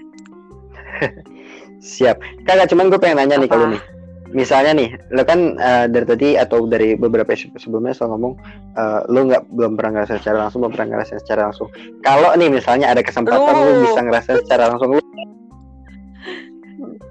Siap. 1.80 2.16
Kakak 2.44 2.68
cuman 2.70 2.92
gue 2.92 3.00
pengen 3.00 3.24
nanya 3.24 3.40
nih 3.40 3.50
kalau 3.50 3.72
nih. 3.72 3.82
Misalnya 4.30 4.78
nih, 4.78 4.94
lo 5.10 5.26
kan 5.26 5.58
eh, 5.58 5.90
dari 5.90 6.06
tadi 6.06 6.28
atau 6.38 6.62
dari 6.70 6.94
beberapa 6.94 7.34
sebelumnya 7.34 7.90
selalu 7.90 8.10
ngomong 8.14 8.32
eh, 8.78 9.00
lo 9.10 9.20
nggak 9.26 9.42
belum 9.50 9.74
pernah 9.74 9.98
ngerasain 9.98 10.22
secara 10.22 10.46
langsung, 10.46 10.62
belum 10.62 10.72
pernah 10.78 10.88
ngerasain 10.94 11.18
secara 11.26 11.50
langsung. 11.50 11.68
Kalau 12.06 12.30
nih 12.38 12.46
misalnya 12.46 12.94
ada 12.94 13.02
kesempatan 13.02 13.54
lo 13.58 13.72
bisa 13.82 14.00
ngerasain 14.06 14.38
secara 14.46 14.70
langsung 14.70 14.94
lo 14.94 15.02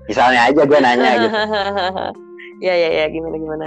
Misalnya 0.09 0.49
aja 0.49 0.61
gue 0.65 0.79
nanya 0.81 1.09
gitu. 1.21 1.29
ya 2.65 2.73
ya 2.73 2.89
ya 2.89 3.05
gimana 3.13 3.35
gimana 3.37 3.65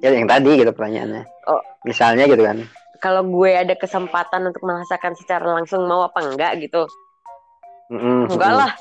Ya 0.00 0.08
yang 0.14 0.30
tadi 0.30 0.56
gitu 0.56 0.70
pertanyaannya. 0.72 1.26
Oh. 1.50 1.60
Misalnya 1.84 2.24
gitu 2.30 2.44
kan. 2.44 2.64
kalau 3.00 3.24
gue 3.24 3.56
ada 3.56 3.72
kesempatan 3.80 4.52
untuk 4.52 4.60
merasakan 4.60 5.16
secara 5.16 5.56
langsung 5.56 5.88
mau 5.88 6.04
apa 6.04 6.20
enggak 6.20 6.60
gitu 6.60 6.84
Mm-mm, 7.90 8.30
enggak 8.30 8.52
lah. 8.54 8.72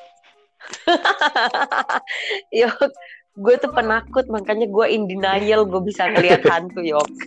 Yok 2.61 2.93
gue 3.39 3.55
tuh 3.55 3.71
penakut 3.71 4.27
makanya 4.27 4.67
gue 4.67 4.85
in 4.91 5.07
denial 5.07 5.63
gue 5.63 5.81
bisa 5.81 6.11
ngelihat 6.11 6.43
hantu 6.45 6.83
Yok. 6.83 7.07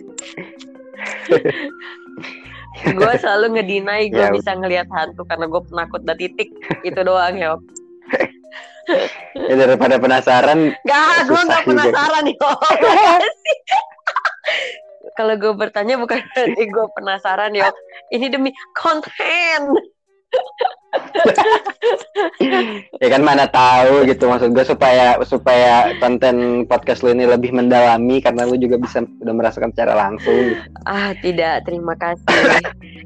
Gue 2.73 3.13
selalu 3.21 3.53
ngedinai 3.53 4.09
gue 4.09 4.17
Ya. 4.17 4.33
bisa 4.33 4.57
ngelihat 4.57 4.89
hantu 4.89 5.21
karena 5.29 5.45
gue 5.45 5.61
penakut 5.61 6.01
dan 6.09 6.17
titik. 6.17 6.49
Itu 6.81 7.05
doang 7.05 7.37
Yok. 7.37 7.61
Ya 9.33 9.55
daripada 9.55 9.95
penasaran, 9.95 10.75
Gak, 10.83 11.31
gue 11.31 11.41
gak 11.47 11.63
penasaran 11.63 12.27
Yok. 12.27 12.59
Kalau 15.15 15.39
gue 15.39 15.53
bertanya 15.55 15.95
bukan 15.95 16.19
berarti 16.19 16.63
gue 16.67 16.85
penasaran 16.91 17.55
Yok. 17.55 17.71
Ini 18.11 18.27
demi 18.27 18.51
konten 18.75 19.71
ya 23.01 23.07
kan 23.09 23.21
mana 23.25 23.45
tahu 23.49 24.05
gitu 24.05 24.29
maksud 24.29 24.53
gue 24.53 24.65
supaya 24.65 25.17
supaya 25.25 25.93
konten 25.97 26.65
podcast 26.69 27.01
lu 27.01 27.11
ini 27.11 27.25
lebih 27.25 27.51
mendalami 27.51 28.21
karena 28.21 28.45
lu 28.45 28.55
juga 28.57 28.77
bisa 28.79 29.01
udah 29.21 29.33
merasakan 29.33 29.73
secara 29.73 29.93
langsung 29.97 30.33
gitu. 30.53 30.61
Ah, 30.85 31.11
tidak. 31.19 31.65
Terima 31.65 31.97
kasih. 31.97 32.61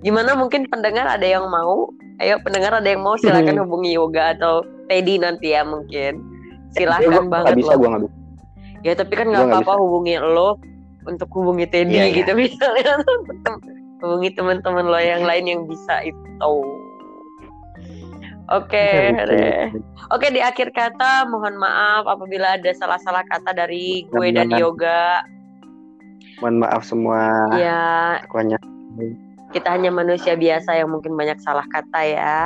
Gimana 0.05 0.35
mungkin 0.35 0.67
pendengar 0.67 1.07
ada 1.07 1.25
yang 1.25 1.47
mau? 1.47 1.89
Ayo 2.17 2.41
pendengar 2.41 2.73
ada 2.73 2.89
yang 2.89 3.05
mau 3.05 3.15
silakan 3.17 3.61
hubungi 3.65 3.93
Yoga 3.93 4.33
atau 4.37 4.65
Teddy 4.89 5.21
nanti 5.21 5.53
ya 5.53 5.61
mungkin. 5.63 6.19
Ya, 6.75 6.91
Silakan 6.91 7.29
gua 7.29 7.29
banget 7.29 7.45
nggak 7.53 7.59
bisa 7.63 7.73
gue 7.77 7.89
bisa 7.89 8.09
Ya 8.85 8.93
tapi 8.93 9.13
kan 9.17 9.27
nggak 9.33 9.45
apa-apa 9.49 9.73
hubungi 9.79 10.19
lo 10.21 10.59
untuk 11.07 11.29
hubungi 11.33 11.65
Teddy 11.69 11.97
iya. 11.97 12.13
gitu 12.13 12.31
misalnya. 12.35 12.99
hubungi 14.05 14.29
teman-teman 14.37 14.85
lo 14.85 14.99
yang 15.01 15.25
lain 15.25 15.45
yang 15.45 15.61
bisa 15.65 16.05
itu. 16.05 16.53
Oke, 18.47 19.11
deh. 19.27 19.75
Oke 20.15 20.31
di 20.31 20.39
akhir 20.39 20.71
kata 20.71 21.27
mohon 21.27 21.59
maaf 21.59 22.07
apabila 22.07 22.55
ada 22.55 22.71
salah-salah 22.71 23.27
kata 23.27 23.51
dari 23.51 24.07
gue 24.07 24.27
dan. 24.31 24.51
Yoga. 24.55 25.23
mohon 26.37 26.61
maaf 26.61 26.85
semua 26.85 27.49
Ya 27.57 28.21
akuannya 28.21 28.61
kita 29.55 29.73
hanya 29.73 29.89
manusia 29.89 30.35
biasa 30.35 30.75
yang 30.75 30.91
mungkin 30.91 31.15
banyak 31.15 31.39
salah 31.39 31.65
kata 31.71 32.01
ya. 32.03 32.41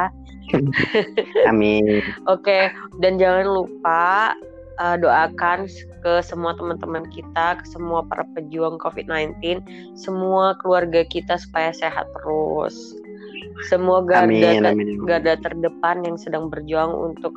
amin 1.49 2.03
Oke, 2.27 2.69
dan 2.99 3.15
jangan 3.15 3.47
lupa 3.51 4.35
uh, 4.81 4.97
doakan 4.99 5.69
ke 6.01 6.13
semua 6.25 6.57
teman-teman 6.57 7.05
kita, 7.13 7.61
ke 7.61 7.65
semua 7.69 8.03
para 8.03 8.25
pejuang 8.35 8.81
COVID-19, 8.81 9.61
semua 9.93 10.57
keluarga 10.59 11.05
kita 11.07 11.37
supaya 11.37 11.71
sehat 11.71 12.09
terus. 12.19 12.97
Semua 13.69 14.01
garda 14.01 14.25
amin 14.29 14.65
amin 14.65 14.87
garda 15.05 15.37
terdepan 15.37 16.01
yang 16.05 16.17
sedang 16.17 16.49
berjuang 16.49 16.91
untuk 16.93 17.33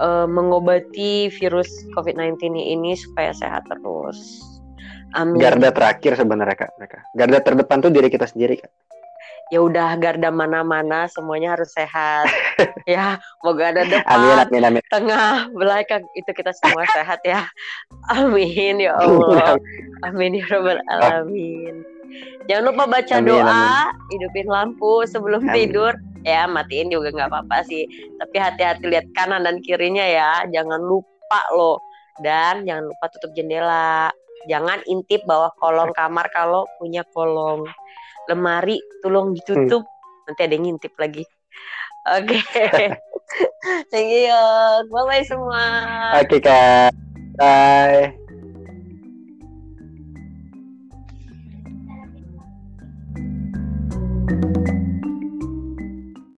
uh, 0.00 0.24
mengobati 0.24 1.28
virus 1.28 1.68
COVID-19 1.98 2.56
ini 2.56 2.96
supaya 2.96 3.34
sehat 3.36 3.66
terus. 3.68 4.44
Amin. 5.10 5.42
garda 5.42 5.74
terakhir 5.74 6.14
sebenarnya 6.14 6.54
kak 6.54 6.70
mereka 6.78 7.02
garda 7.18 7.42
terdepan 7.42 7.82
tuh 7.82 7.90
diri 7.90 8.06
kita 8.06 8.30
sendiri 8.30 8.62
kak 8.62 8.70
Ya 9.50 9.58
udah 9.58 9.98
garda 9.98 10.30
mana-mana 10.30 11.10
semuanya 11.10 11.58
harus 11.58 11.74
sehat. 11.74 12.30
ya, 12.86 13.18
moga 13.42 13.74
ada 13.74 13.82
depan, 13.82 14.06
amin 14.06 14.38
amin 14.46 14.62
amin 14.62 14.82
tengah, 14.86 15.50
belakang 15.50 16.06
itu 16.14 16.30
kita 16.30 16.54
semua 16.54 16.86
sehat 16.94 17.18
ya. 17.26 17.50
Amin 18.14 18.78
ya 18.78 18.94
Allah. 18.94 19.58
Amin 20.06 20.38
ya 20.38 20.46
rabbal 20.46 20.78
alamin. 20.86 21.82
Jangan 22.48 22.64
lupa 22.72 22.84
baca 22.88 23.14
Amin, 23.20 23.28
doa, 23.30 23.90
hidupin 24.10 24.46
lampu 24.48 25.04
sebelum 25.06 25.46
Amin. 25.46 25.54
tidur. 25.70 25.92
Ya, 26.20 26.44
matiin 26.44 26.92
juga 26.92 27.08
nggak 27.16 27.32
apa-apa 27.32 27.64
sih. 27.64 27.88
Tapi 28.20 28.36
hati-hati 28.36 28.84
lihat 28.92 29.08
kanan 29.16 29.40
dan 29.46 29.56
kirinya 29.64 30.04
ya. 30.04 30.44
Jangan 30.52 30.80
lupa 30.82 31.40
loh. 31.56 31.80
Dan 32.20 32.68
jangan 32.68 32.92
lupa 32.92 33.08
tutup 33.08 33.32
jendela. 33.32 34.12
Jangan 34.48 34.84
intip 34.88 35.24
bawah 35.24 35.52
kolong 35.56 35.92
kamar 35.96 36.28
kalau 36.32 36.68
punya 36.76 37.00
kolong. 37.16 37.64
Lemari 38.28 38.76
tolong 39.00 39.32
ditutup. 39.32 39.84
Nanti 40.28 40.40
ada 40.44 40.52
yang 40.52 40.64
ngintip 40.68 40.92
lagi. 41.00 41.24
Oke. 42.08 42.40
Thank 43.92 44.10
you. 44.12 44.42
Bye-bye 44.92 45.24
semua. 45.24 45.64
oke 46.18 46.36
kak 46.42 46.90
bye 47.38 48.19